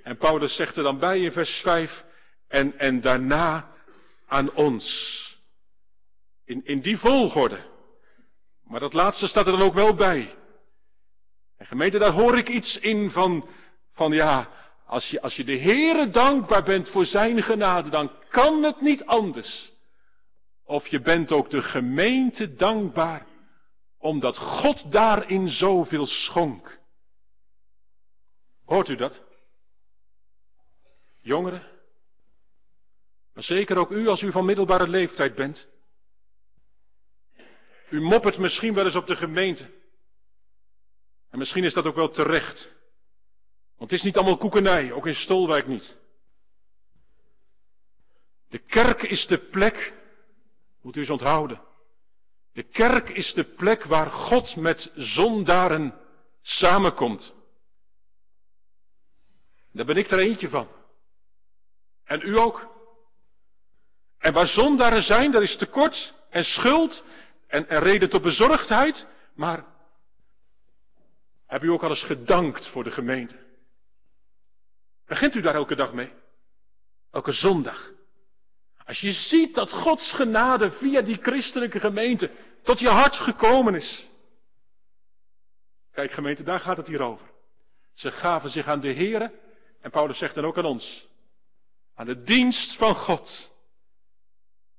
En 0.03 0.17
Paulus 0.17 0.55
zegt 0.55 0.75
er 0.75 0.83
dan 0.83 0.99
bij 0.99 1.21
in 1.21 1.31
vers 1.31 1.59
5, 1.59 2.05
en, 2.47 2.79
en 2.79 3.01
daarna 3.01 3.71
aan 4.27 4.53
ons. 4.53 5.25
In, 6.43 6.65
in 6.65 6.79
die 6.79 6.97
volgorde. 6.97 7.59
Maar 8.63 8.79
dat 8.79 8.93
laatste 8.93 9.27
staat 9.27 9.45
er 9.45 9.51
dan 9.51 9.61
ook 9.61 9.73
wel 9.73 9.93
bij. 9.93 10.35
En 11.57 11.65
gemeente, 11.65 11.97
daar 11.97 12.11
hoor 12.11 12.37
ik 12.37 12.49
iets 12.49 12.79
in 12.79 13.11
van, 13.11 13.49
van 13.93 14.11
ja, 14.11 14.49
als 14.85 15.09
je, 15.09 15.21
als 15.21 15.35
je 15.35 15.43
de 15.43 15.59
Heere 15.59 16.09
dankbaar 16.09 16.63
bent 16.63 16.89
voor 16.89 17.05
zijn 17.05 17.43
genade, 17.43 17.89
dan 17.89 18.11
kan 18.29 18.63
het 18.63 18.81
niet 18.81 19.05
anders. 19.05 19.71
Of 20.63 20.87
je 20.87 21.01
bent 21.01 21.31
ook 21.31 21.49
de 21.49 21.61
gemeente 21.61 22.53
dankbaar, 22.53 23.25
omdat 23.97 24.37
God 24.37 24.91
daarin 24.91 25.49
zoveel 25.49 26.05
schonk. 26.05 26.79
Hoort 28.65 28.87
u 28.87 28.95
dat? 28.95 29.23
Jongeren, 31.21 31.63
maar 33.33 33.43
zeker 33.43 33.77
ook 33.77 33.91
u 33.91 34.07
als 34.07 34.21
u 34.21 34.31
van 34.31 34.45
middelbare 34.45 34.87
leeftijd 34.87 35.35
bent. 35.35 35.67
U 37.89 38.01
moppert 38.01 38.37
misschien 38.37 38.73
wel 38.73 38.83
eens 38.83 38.95
op 38.95 39.07
de 39.07 39.15
gemeente. 39.15 39.69
En 41.29 41.37
misschien 41.37 41.63
is 41.63 41.73
dat 41.73 41.85
ook 41.85 41.95
wel 41.95 42.09
terecht. 42.09 42.75
Want 43.75 43.91
het 43.91 43.99
is 43.99 44.05
niet 44.05 44.17
allemaal 44.17 44.37
koekenij, 44.37 44.91
ook 44.91 45.07
in 45.07 45.15
Stolwijk 45.15 45.67
niet. 45.67 45.97
De 48.47 48.57
kerk 48.57 49.03
is 49.03 49.27
de 49.27 49.37
plek, 49.37 49.93
moet 50.81 50.95
u 50.95 50.99
eens 50.99 51.09
onthouden. 51.09 51.61
De 52.51 52.63
kerk 52.63 53.09
is 53.09 53.33
de 53.33 53.43
plek 53.43 53.83
waar 53.83 54.11
God 54.11 54.55
met 54.55 54.91
zondaren 54.95 55.99
samenkomt. 56.41 57.33
Daar 59.71 59.85
ben 59.85 59.97
ik 59.97 60.09
er 60.09 60.19
eentje 60.19 60.49
van. 60.49 60.67
En 62.03 62.21
u 62.21 62.37
ook. 62.37 62.75
En 64.17 64.33
waar 64.33 64.47
zondaren 64.47 65.03
zijn, 65.03 65.31
daar 65.31 65.41
is 65.41 65.55
tekort 65.55 66.13
en 66.29 66.45
schuld 66.45 67.03
en, 67.47 67.69
en 67.69 67.79
reden 67.79 68.09
tot 68.09 68.21
bezorgdheid, 68.21 69.07
maar, 69.33 69.65
Heb 71.47 71.63
u 71.63 71.69
ook 71.69 71.83
al 71.83 71.89
eens 71.89 72.03
gedankt 72.03 72.67
voor 72.67 72.83
de 72.83 72.91
gemeente? 72.91 73.37
Begint 75.05 75.35
u 75.35 75.41
daar 75.41 75.55
elke 75.55 75.75
dag 75.75 75.93
mee? 75.93 76.11
Elke 77.11 77.31
zondag? 77.31 77.91
Als 78.85 79.01
je 79.01 79.11
ziet 79.11 79.55
dat 79.55 79.71
Gods 79.71 80.11
genade 80.11 80.71
via 80.71 81.01
die 81.01 81.17
christelijke 81.21 81.79
gemeente 81.79 82.31
tot 82.61 82.79
je 82.79 82.89
hart 82.89 83.15
gekomen 83.15 83.75
is. 83.75 84.07
Kijk 85.91 86.11
gemeente, 86.11 86.43
daar 86.43 86.59
gaat 86.59 86.77
het 86.77 86.87
hier 86.87 87.01
over. 87.01 87.27
Ze 87.93 88.11
gaven 88.11 88.49
zich 88.49 88.67
aan 88.67 88.79
de 88.79 88.93
Here 88.93 89.39
en 89.79 89.91
Paulus 89.91 90.17
zegt 90.17 90.35
dan 90.35 90.45
ook 90.45 90.57
aan 90.57 90.65
ons. 90.65 91.07
Aan 91.93 92.05
de 92.05 92.23
dienst 92.23 92.75
van 92.75 92.95
God. 92.95 93.51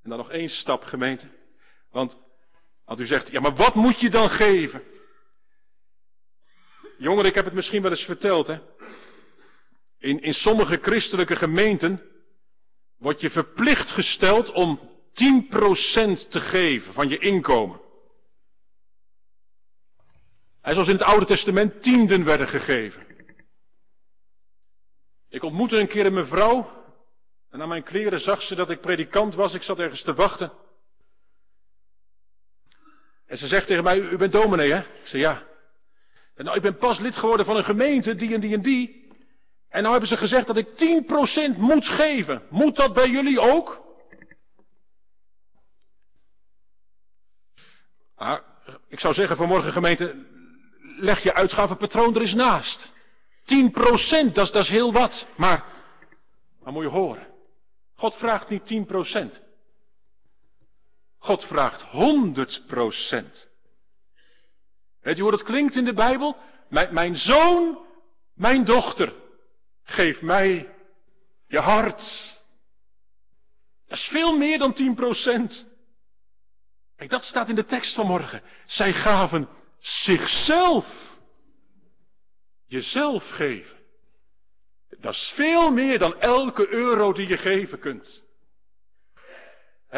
En 0.03 0.09
dan 0.09 0.19
nog 0.19 0.31
één 0.31 0.49
stap 0.49 0.85
gemeente. 0.85 1.29
Want, 1.91 2.19
want 2.85 3.01
u 3.01 3.07
zegt, 3.07 3.29
ja 3.29 3.41
maar 3.41 3.55
wat 3.55 3.75
moet 3.75 4.01
je 4.01 4.11
dan 4.11 4.31
geven? 4.31 4.83
Jongeren, 6.99 7.29
ik 7.29 7.35
heb 7.35 7.45
het 7.45 7.55
misschien 7.55 7.83
wel 7.83 7.91
eens 7.91 8.05
verteld 8.05 8.47
hè. 8.47 8.59
In, 9.99 10.23
in 10.23 10.35
sommige 10.35 10.79
christelijke 10.83 11.37
gemeenten 11.37 12.03
word 12.97 13.21
je 13.21 13.31
verplicht 13.31 13.91
gesteld 13.91 14.53
om 14.53 14.81
10% 14.81 14.83
te 16.29 16.41
geven 16.41 16.93
van 16.93 17.09
je 17.09 17.19
inkomen. 17.19 17.81
En 20.61 20.73
zoals 20.73 20.89
in 20.89 20.95
het 20.95 21.05
Oude 21.05 21.25
Testament 21.25 21.83
tienden 21.83 22.25
werden 22.25 22.49
gegeven. 22.49 23.07
Ik 25.29 25.43
ontmoette 25.43 25.79
een 25.79 25.89
keer 25.89 26.07
een 26.07 26.13
mevrouw. 26.13 26.77
En 27.51 27.63
aan 27.63 27.69
mijn 27.69 27.83
kleren 27.83 28.21
zag 28.21 28.43
ze 28.43 28.55
dat 28.55 28.71
ik 28.71 28.81
predikant 28.81 29.35
was. 29.35 29.55
Ik 29.55 29.63
zat 29.63 29.79
ergens 29.79 30.03
te 30.03 30.15
wachten. 30.15 30.53
En 33.27 33.39
ze 33.39 33.47
zegt 33.47 33.67
tegen 33.67 33.85
mij, 33.85 33.99
u 33.99 34.17
bent 34.17 34.33
dominee 34.33 34.73
hè? 34.73 34.79
Ik 34.79 35.07
zei 35.07 35.23
ja. 35.23 35.47
En 36.39 36.45
nou, 36.45 36.57
ik 36.57 36.63
ben 36.63 36.77
pas 36.77 36.99
lid 36.99 37.17
geworden 37.17 37.47
van 37.47 37.57
een 37.57 37.65
gemeente, 37.65 38.15
die 38.15 38.35
en 38.35 38.41
die 38.41 38.55
en 38.55 38.63
die. 38.63 39.09
En 39.69 39.81
nou 39.81 39.91
hebben 39.91 40.09
ze 40.09 40.17
gezegd 40.17 40.47
dat 40.47 40.57
ik 40.57 40.69
10% 41.55 41.57
moet 41.57 41.89
geven. 41.89 42.43
Moet 42.49 42.77
dat 42.77 42.95
bij 42.95 43.11
jullie 43.11 43.41
ook? 43.41 43.83
Ah, 48.15 48.39
ik 48.89 49.01
zou 49.01 49.15
zeggen 49.15 49.37
vanmorgen 49.37 49.73
gemeente, 49.73 50.25
leg 50.97 51.23
je 51.23 51.35
uitgavenpatroon 51.35 52.15
er 52.15 52.21
eens 52.21 52.35
naast. 52.35 52.93
10%, 53.43 54.33
dat 54.33 54.55
is, 54.55 54.69
heel 54.69 54.93
wat. 54.93 55.27
Maar, 55.37 55.65
maar 56.63 56.73
moet 56.73 56.83
je 56.83 56.89
horen. 56.89 57.27
God 57.95 58.17
vraagt 58.17 58.49
niet 58.49 58.87
10%. 59.39 59.43
God 61.19 61.45
vraagt 61.45 61.85
100%. 61.85 63.49
Weet 65.09 65.17
je 65.17 65.23
hoe 65.23 65.33
dat 65.33 65.43
klinkt 65.43 65.77
in 65.77 65.85
de 65.85 65.95
Bijbel? 65.95 66.37
Mijn, 66.69 66.95
mijn 66.95 67.17
zoon, 67.17 67.79
mijn 68.33 68.65
dochter. 68.65 69.15
Geef 69.83 70.23
mij 70.23 70.75
je 71.47 71.59
hart. 71.59 72.03
Dat 73.87 73.99
is 73.99 74.05
veel 74.05 74.37
meer 74.37 74.59
dan 74.59 74.73
10 74.73 74.95
procent. 74.95 75.67
Kijk, 76.97 77.11
dat 77.11 77.25
staat 77.25 77.49
in 77.49 77.55
de 77.55 77.65
tekst 77.65 77.95
van 77.95 78.07
morgen. 78.07 78.43
Zij 78.67 78.93
gaven 78.93 79.49
zichzelf. 79.79 81.21
Jezelf 82.65 83.31
geven. 83.31 83.79
Dat 84.89 85.13
is 85.13 85.29
veel 85.29 85.73
meer 85.73 85.99
dan 85.99 86.21
elke 86.21 86.69
euro 86.69 87.13
die 87.13 87.29
je 87.29 87.37
geven 87.37 87.79
kunt. 87.79 88.25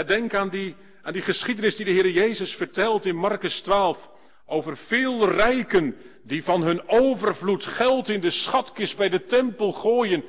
Denk 0.06 0.34
aan 0.34 0.48
die, 0.48 0.76
aan 1.02 1.12
die 1.12 1.22
geschiedenis 1.22 1.76
die 1.76 1.84
de 1.84 1.90
Heer 1.90 2.10
Jezus 2.10 2.56
vertelt 2.56 3.06
in 3.06 3.16
Marcus 3.16 3.60
12 3.60 4.18
over 4.50 4.76
veel 4.76 5.28
rijken 5.28 5.96
die 6.22 6.44
van 6.44 6.62
hun 6.62 6.88
overvloed 6.88 7.64
geld 7.64 8.08
in 8.08 8.20
de 8.20 8.30
schatkist 8.30 8.96
bij 8.96 9.08
de 9.08 9.24
tempel 9.24 9.72
gooien. 9.72 10.24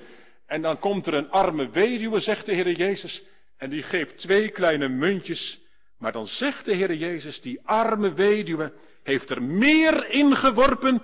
En 0.45 0.61
dan 0.61 0.80
komt 0.80 1.07
er 1.07 1.13
een 1.13 1.32
arme 1.32 1.69
weduwe, 1.69 2.19
zegt 2.19 2.45
de 2.45 2.53
Heer 2.53 2.72
Jezus, 2.72 3.24
en 3.57 3.69
die 3.69 3.84
geeft 3.84 4.17
twee 4.17 4.49
kleine 4.49 4.89
muntjes. 4.89 5.61
Maar 5.97 6.11
dan 6.11 6.28
zegt 6.28 6.65
de 6.65 6.76
Heer 6.76 6.93
Jezus, 6.93 7.41
die 7.41 7.61
arme 7.63 8.13
weduwe 8.13 8.74
heeft 9.03 9.30
er 9.30 9.41
meer 9.41 10.09
ingeworpen, 10.09 11.03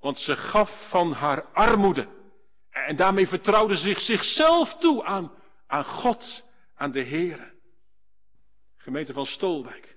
want 0.00 0.18
ze 0.18 0.36
gaf 0.36 0.88
van 0.88 1.12
haar 1.12 1.42
armoede. 1.42 2.06
En 2.70 2.96
daarmee 2.96 3.28
vertrouwde 3.28 3.76
zich 3.76 4.00
zichzelf 4.00 4.76
toe 4.76 5.04
aan, 5.04 5.32
aan 5.66 5.84
God, 5.84 6.44
aan 6.74 6.90
de 6.92 7.00
Heer. 7.00 7.54
Gemeente 8.76 9.12
van 9.12 9.26
Stolwijk, 9.26 9.96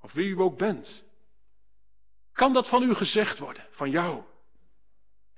of 0.00 0.12
wie 0.12 0.28
u 0.28 0.40
ook 0.40 0.58
bent. 0.58 1.10
Kan 2.32 2.52
dat 2.52 2.68
van 2.68 2.82
u 2.82 2.94
gezegd 2.94 3.38
worden, 3.38 3.66
van 3.70 3.90
jou? 3.90 4.22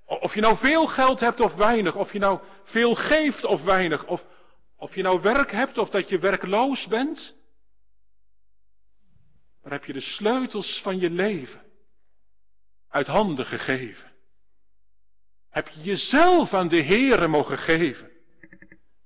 Of 0.04 0.34
je 0.34 0.40
nou 0.40 0.56
veel 0.56 0.86
geld 0.86 1.20
hebt 1.20 1.40
of 1.40 1.56
weinig, 1.56 1.96
of 1.96 2.12
je 2.12 2.18
nou 2.18 2.38
veel 2.62 2.94
geeft 2.94 3.44
of 3.44 3.64
weinig, 3.64 4.06
of, 4.06 4.26
of 4.76 4.94
je 4.94 5.02
nou 5.02 5.20
werk 5.20 5.52
hebt 5.52 5.78
of 5.78 5.90
dat 5.90 6.08
je 6.08 6.18
werkloos 6.18 6.88
bent. 6.88 7.34
Maar 9.62 9.72
heb 9.72 9.84
je 9.84 9.92
de 9.92 10.00
sleutels 10.00 10.82
van 10.82 10.98
je 10.98 11.10
leven 11.10 11.62
uit 12.88 13.06
handen 13.06 13.46
gegeven. 13.46 14.12
Heb 15.48 15.68
je 15.68 15.82
jezelf 15.82 16.54
aan 16.54 16.68
de 16.68 16.82
Heere 16.82 17.28
mogen 17.28 17.58
geven. 17.58 18.10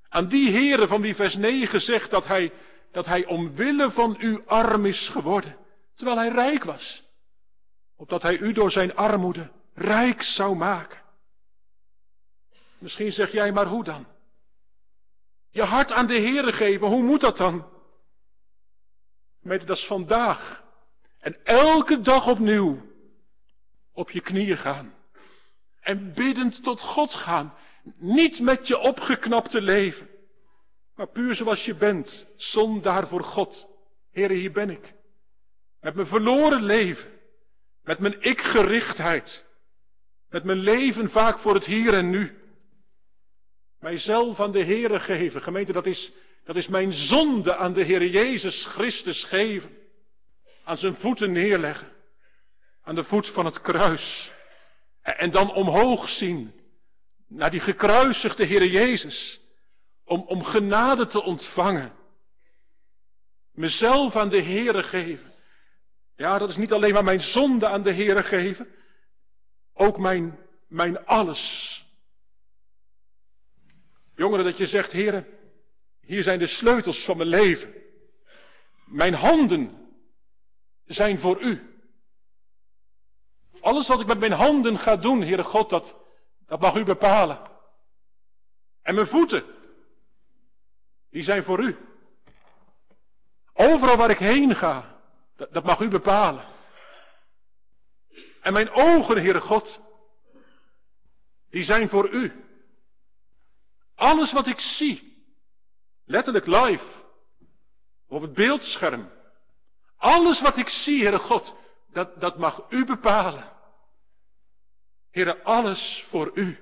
Aan 0.08 0.28
die 0.28 0.52
Heere 0.52 0.86
van 0.86 1.00
wie 1.00 1.14
vers 1.14 1.36
9 1.36 1.80
zegt 1.80 2.10
dat 2.10 2.26
hij, 2.26 2.52
dat 2.92 3.06
hij 3.06 3.26
omwille 3.26 3.90
van 3.90 4.16
u 4.20 4.42
arm 4.46 4.86
is 4.86 5.08
geworden, 5.08 5.56
terwijl 5.94 6.18
hij 6.18 6.28
rijk 6.28 6.64
was 6.64 7.07
opdat 7.98 8.22
hij 8.22 8.38
u 8.38 8.52
door 8.52 8.70
zijn 8.70 8.96
armoede 8.96 9.50
rijk 9.74 10.22
zou 10.22 10.56
maken. 10.56 11.02
Misschien 12.78 13.12
zeg 13.12 13.32
jij, 13.32 13.52
maar 13.52 13.66
hoe 13.66 13.84
dan? 13.84 14.06
Je 15.48 15.62
hart 15.62 15.92
aan 15.92 16.06
de 16.06 16.20
Heere 16.20 16.52
geven, 16.52 16.86
hoe 16.86 17.02
moet 17.02 17.20
dat 17.20 17.36
dan? 17.36 17.68
Met 19.38 19.66
dat 19.66 19.80
vandaag 19.80 20.64
en 21.18 21.44
elke 21.44 22.00
dag 22.00 22.28
opnieuw 22.28 22.82
op 23.92 24.10
je 24.10 24.20
knieën 24.20 24.58
gaan. 24.58 24.94
En 25.80 26.12
biddend 26.12 26.62
tot 26.62 26.80
God 26.80 27.14
gaan. 27.14 27.54
Niet 27.96 28.40
met 28.40 28.66
je 28.66 28.78
opgeknapte 28.78 29.60
leven. 29.60 30.08
Maar 30.94 31.06
puur 31.08 31.34
zoals 31.34 31.64
je 31.64 31.74
bent. 31.74 32.26
Zondaar 32.36 33.08
voor 33.08 33.24
God. 33.24 33.68
Heere, 34.10 34.34
hier 34.34 34.52
ben 34.52 34.70
ik. 34.70 34.94
Met 35.80 35.94
mijn 35.94 36.06
verloren 36.06 36.62
leven. 36.62 37.17
Met 37.88 37.98
mijn 37.98 38.16
ik-gerichtheid. 38.20 39.44
Met 40.28 40.44
mijn 40.44 40.58
leven 40.58 41.10
vaak 41.10 41.38
voor 41.38 41.54
het 41.54 41.66
hier 41.66 41.94
en 41.94 42.10
nu. 42.10 42.38
Mijzelf 43.78 44.40
aan 44.40 44.52
de 44.52 44.64
Heere 44.64 45.00
geven. 45.00 45.42
Gemeente, 45.42 45.72
dat 45.72 45.86
is, 45.86 46.12
dat 46.44 46.56
is 46.56 46.66
mijn 46.66 46.92
zonde 46.92 47.56
aan 47.56 47.72
de 47.72 47.82
Heer 47.82 48.06
Jezus 48.06 48.64
Christus 48.64 49.24
geven. 49.24 49.78
Aan 50.64 50.78
zijn 50.78 50.94
voeten 50.94 51.32
neerleggen. 51.32 51.92
Aan 52.82 52.94
de 52.94 53.04
voet 53.04 53.28
van 53.28 53.44
het 53.44 53.60
kruis. 53.60 54.32
En 55.02 55.30
dan 55.30 55.52
omhoog 55.52 56.08
zien. 56.08 56.60
Naar 57.26 57.50
die 57.50 57.60
gekruisigde 57.60 58.44
Heer 58.44 58.66
Jezus. 58.66 59.40
Om, 60.04 60.20
om 60.20 60.44
genade 60.44 61.06
te 61.06 61.22
ontvangen. 61.22 61.92
Mezelf 63.50 64.16
aan 64.16 64.28
de 64.28 64.42
Heere 64.42 64.82
geven. 64.82 65.36
Ja, 66.18 66.38
dat 66.38 66.48
is 66.48 66.56
niet 66.56 66.72
alleen 66.72 66.92
maar 66.92 67.04
mijn 67.04 67.20
zonde 67.20 67.66
aan 67.66 67.82
de 67.82 67.92
Heere 67.92 68.22
geven, 68.22 68.74
ook 69.72 69.98
mijn, 69.98 70.38
mijn 70.66 71.06
alles. 71.06 71.84
Jongeren, 74.14 74.44
dat 74.44 74.56
je 74.56 74.66
zegt, 74.66 74.92
Heere, 74.92 75.24
hier 76.00 76.22
zijn 76.22 76.38
de 76.38 76.46
sleutels 76.46 77.04
van 77.04 77.16
mijn 77.16 77.28
leven. 77.28 77.74
Mijn 78.84 79.14
handen 79.14 79.88
zijn 80.84 81.18
voor 81.18 81.40
u. 81.40 81.80
Alles 83.60 83.88
wat 83.88 84.00
ik 84.00 84.06
met 84.06 84.18
mijn 84.18 84.32
handen 84.32 84.78
ga 84.78 84.96
doen, 84.96 85.22
Heere 85.22 85.44
God, 85.44 85.70
dat, 85.70 85.96
dat 86.46 86.60
mag 86.60 86.74
u 86.74 86.84
bepalen. 86.84 87.40
En 88.82 88.94
mijn 88.94 89.06
voeten, 89.06 89.44
die 91.10 91.22
zijn 91.22 91.44
voor 91.44 91.60
u. 91.60 91.76
Overal 93.52 93.96
waar 93.96 94.10
ik 94.10 94.18
heen 94.18 94.56
ga, 94.56 94.97
dat, 95.38 95.52
dat 95.52 95.64
mag 95.64 95.80
u 95.80 95.88
bepalen. 95.88 96.44
En 98.40 98.52
mijn 98.52 98.70
ogen, 98.70 99.16
Heere 99.16 99.40
God, 99.40 99.80
die 101.50 101.62
zijn 101.62 101.88
voor 101.88 102.08
u. 102.08 102.44
Alles 103.94 104.32
wat 104.32 104.46
ik 104.46 104.60
zie, 104.60 105.26
letterlijk 106.04 106.46
live, 106.46 107.02
op 108.06 108.22
het 108.22 108.32
beeldscherm. 108.32 109.10
Alles 109.96 110.40
wat 110.40 110.56
ik 110.56 110.68
zie, 110.68 111.02
Heere 111.02 111.18
God, 111.18 111.56
dat, 111.90 112.20
dat 112.20 112.38
mag 112.38 112.66
u 112.68 112.84
bepalen. 112.84 113.44
Heere, 115.10 115.42
alles 115.42 116.04
voor 116.06 116.30
u. 116.34 116.58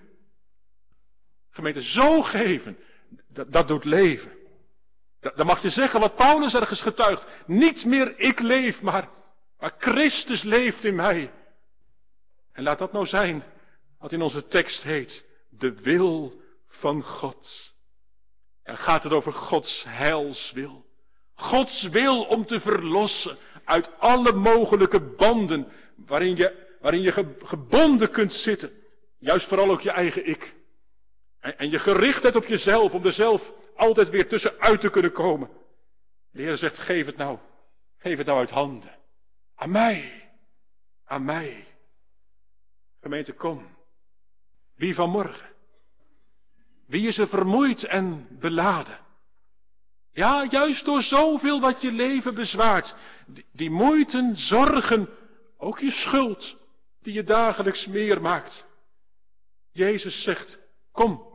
Gemeente, 1.51 1.83
zo 1.83 2.23
geven, 2.23 2.79
dat, 3.29 3.53
dat 3.53 3.69
doet 3.69 3.85
leven. 3.85 4.46
Dan 5.35 5.47
mag 5.47 5.63
je 5.63 5.71
zeggen 5.71 6.01
wat 6.01 6.17
Paulus 6.17 6.55
ergens 6.55 6.81
getuigt. 6.81 7.25
Niet 7.47 7.85
meer 7.85 8.19
ik 8.19 8.41
leef, 8.41 8.83
maar, 8.83 9.09
maar 9.59 9.75
Christus 9.79 10.43
leeft 10.43 10.85
in 10.85 10.95
mij. 10.95 11.33
En 12.53 12.63
laat 12.63 12.79
dat 12.79 12.93
nou 12.93 13.07
zijn 13.07 13.45
wat 13.99 14.13
in 14.13 14.23
onze 14.23 14.47
tekst 14.47 14.83
heet, 14.83 15.25
de 15.49 15.75
wil 15.83 16.41
van 16.67 17.03
God. 17.03 17.73
En 18.63 18.77
gaat 18.79 19.03
het 19.03 19.13
over 19.13 19.33
Gods 19.33 19.85
heilswil. 19.89 20.87
Gods 21.35 21.83
wil 21.83 22.23
om 22.23 22.47
te 22.47 22.61
verlossen 22.61 23.37
uit 23.65 23.91
alle 23.99 24.33
mogelijke 24.33 25.01
banden 25.01 25.69
waarin 25.95 26.37
je, 26.37 26.77
waarin 26.81 27.01
je 27.01 27.35
gebonden 27.45 28.11
kunt 28.11 28.33
zitten. 28.33 28.83
Juist 29.19 29.47
vooral 29.47 29.71
ook 29.71 29.81
je 29.81 29.91
eigen 29.91 30.27
ik. 30.27 30.55
En, 31.47 31.59
en 31.59 31.71
je 31.71 31.79
gerichtheid 31.79 32.37
op 32.37 32.47
jezelf 32.47 32.95
om 32.95 33.05
er 33.05 33.13
zelf 33.13 33.53
altijd 33.77 34.11
weer 34.11 34.29
tussenuit 34.29 34.81
te 34.81 34.91
kunnen 34.91 35.13
komen. 35.13 35.51
De 36.31 36.43
Heer 36.43 36.57
zegt, 36.57 36.79
geef 36.79 37.07
het 37.07 37.17
nou. 37.17 37.39
Geef 37.99 38.17
het 38.17 38.27
nou 38.27 38.39
uit 38.39 38.51
handen. 38.51 38.99
Aan 39.55 39.71
mij. 39.71 40.31
Aan 41.05 41.25
mij. 41.25 41.67
Gemeente, 43.01 43.33
kom. 43.33 43.67
Wie 44.75 44.95
vanmorgen? 44.95 45.49
Wie 46.87 47.07
is 47.07 47.19
er 47.19 47.29
vermoeid 47.29 47.85
en 47.85 48.27
beladen? 48.31 48.99
Ja, 50.13 50.47
juist 50.51 50.85
door 50.85 51.03
zoveel 51.03 51.61
wat 51.61 51.81
je 51.81 51.93
leven 51.93 52.35
bezwaart. 52.35 52.97
Die, 53.27 53.47
die 53.53 54.35
zorgen, 54.35 55.09
ook 55.57 55.79
je 55.79 55.91
schuld, 55.91 56.57
die 56.99 57.13
je 57.13 57.25
dagelijks 57.25 57.87
meer 57.87 58.21
maakt. 58.21 58.67
Jezus 59.71 60.23
zegt, 60.23 60.59
kom, 60.93 61.26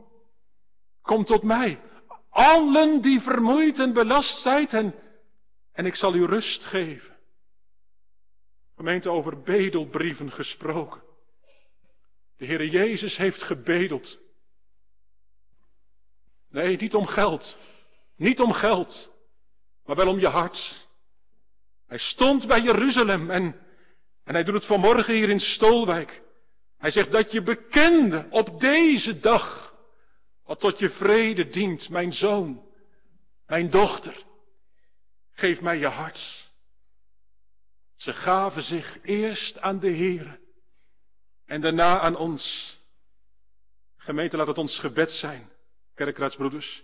kom 1.02 1.24
tot 1.24 1.42
mij. 1.42 1.80
Allen 2.28 3.00
die 3.00 3.20
vermoeid 3.20 3.78
en 3.78 3.92
belast 3.92 4.38
zijn 4.38 4.68
en, 4.68 4.94
en 5.72 5.86
ik 5.86 5.94
zal 5.94 6.14
u 6.14 6.24
rust 6.24 6.64
geven. 6.64 7.16
Gemeente 8.76 9.10
over 9.10 9.40
bedelbrieven 9.40 10.32
gesproken. 10.32 11.02
De 12.36 12.46
Heere 12.46 12.70
Jezus 12.70 13.16
heeft 13.16 13.42
gebedeld. 13.42 14.18
Nee, 16.48 16.76
niet 16.76 16.94
om 16.94 17.06
geld. 17.06 17.58
Niet 18.16 18.40
om 18.40 18.52
geld. 18.52 19.10
Maar 19.84 19.96
wel 19.96 20.08
om 20.08 20.18
je 20.18 20.28
hart. 20.28 20.88
Hij 21.86 21.98
stond 21.98 22.46
bij 22.46 22.60
Jeruzalem 22.60 23.30
en, 23.30 23.60
en 24.24 24.34
hij 24.34 24.44
doet 24.44 24.54
het 24.54 24.64
vanmorgen 24.64 25.14
hier 25.14 25.28
in 25.28 25.40
Stolwijk. 25.40 26.22
Hij 26.76 26.90
zegt 26.90 27.12
dat 27.12 27.32
je 27.32 27.42
bekende 27.42 28.26
op 28.30 28.60
deze 28.60 29.18
dag 29.18 29.71
wat 30.44 30.60
tot 30.60 30.78
je 30.78 30.90
vrede 30.90 31.48
dient, 31.48 31.88
mijn 31.88 32.12
zoon, 32.12 32.66
mijn 33.46 33.70
dochter. 33.70 34.24
Geef 35.30 35.60
mij 35.60 35.78
je 35.78 35.86
hart. 35.86 36.50
Ze 37.94 38.12
gaven 38.12 38.62
zich 38.62 38.98
eerst 39.02 39.60
aan 39.60 39.78
de 39.78 39.90
Heere 39.90 40.40
en 41.44 41.60
daarna 41.60 42.00
aan 42.00 42.16
ons. 42.16 42.76
Gemeente, 43.96 44.36
laat 44.36 44.46
het 44.46 44.58
ons 44.58 44.78
gebed 44.78 45.10
zijn, 45.10 45.50
kerkraadsbroeders. 45.94 46.82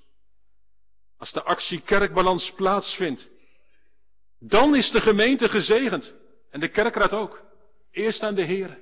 Als 1.16 1.32
de 1.32 1.42
actie 1.42 1.80
kerkbalans 1.80 2.52
plaatsvindt, 2.52 3.28
dan 4.38 4.74
is 4.74 4.90
de 4.90 5.00
gemeente 5.00 5.48
gezegend. 5.48 6.14
En 6.50 6.60
de 6.60 6.68
kerkraad 6.68 7.12
ook. 7.12 7.42
Eerst 7.90 8.22
aan 8.22 8.34
de 8.34 8.42
Heer. 8.42 8.78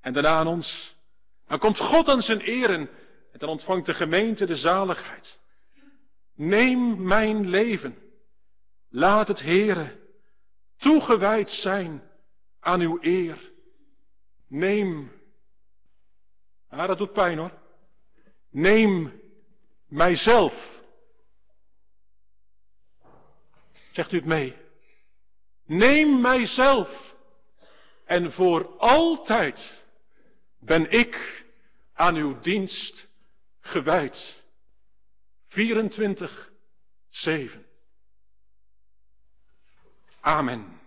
En 0.00 0.12
daarna 0.12 0.38
aan 0.38 0.46
ons. 0.46 0.94
Dan 1.46 1.58
komt 1.58 1.78
God 1.78 2.08
aan 2.08 2.22
zijn 2.22 2.40
eren. 2.40 2.90
En 3.32 3.38
dan 3.38 3.48
ontvangt 3.48 3.86
de 3.86 3.94
gemeente 3.94 4.44
de 4.44 4.56
zaligheid. 4.56 5.40
Neem 6.34 7.02
mijn 7.02 7.48
leven. 7.48 7.98
Laat 8.88 9.28
het 9.28 9.42
Heere 9.42 10.00
toegewijd 10.76 11.50
zijn 11.50 12.02
aan 12.60 12.80
uw 12.80 12.98
eer. 13.00 13.52
Neem. 14.46 15.12
Ah, 16.68 16.86
dat 16.86 16.98
doet 16.98 17.12
pijn 17.12 17.38
hoor. 17.38 17.58
Neem 18.48 19.20
mijzelf. 19.86 20.82
Zegt 23.90 24.12
u 24.12 24.16
het 24.16 24.26
mee? 24.26 24.56
Neem 25.64 26.20
mijzelf. 26.20 27.16
En 28.04 28.32
voor 28.32 28.76
altijd 28.78 29.86
ben 30.58 30.90
ik 30.90 31.44
aan 31.92 32.14
uw 32.14 32.40
dienst 32.40 33.08
gewijd. 33.62 34.42
24, 35.46 36.52
7. 37.08 37.66
Amen. 40.20 40.81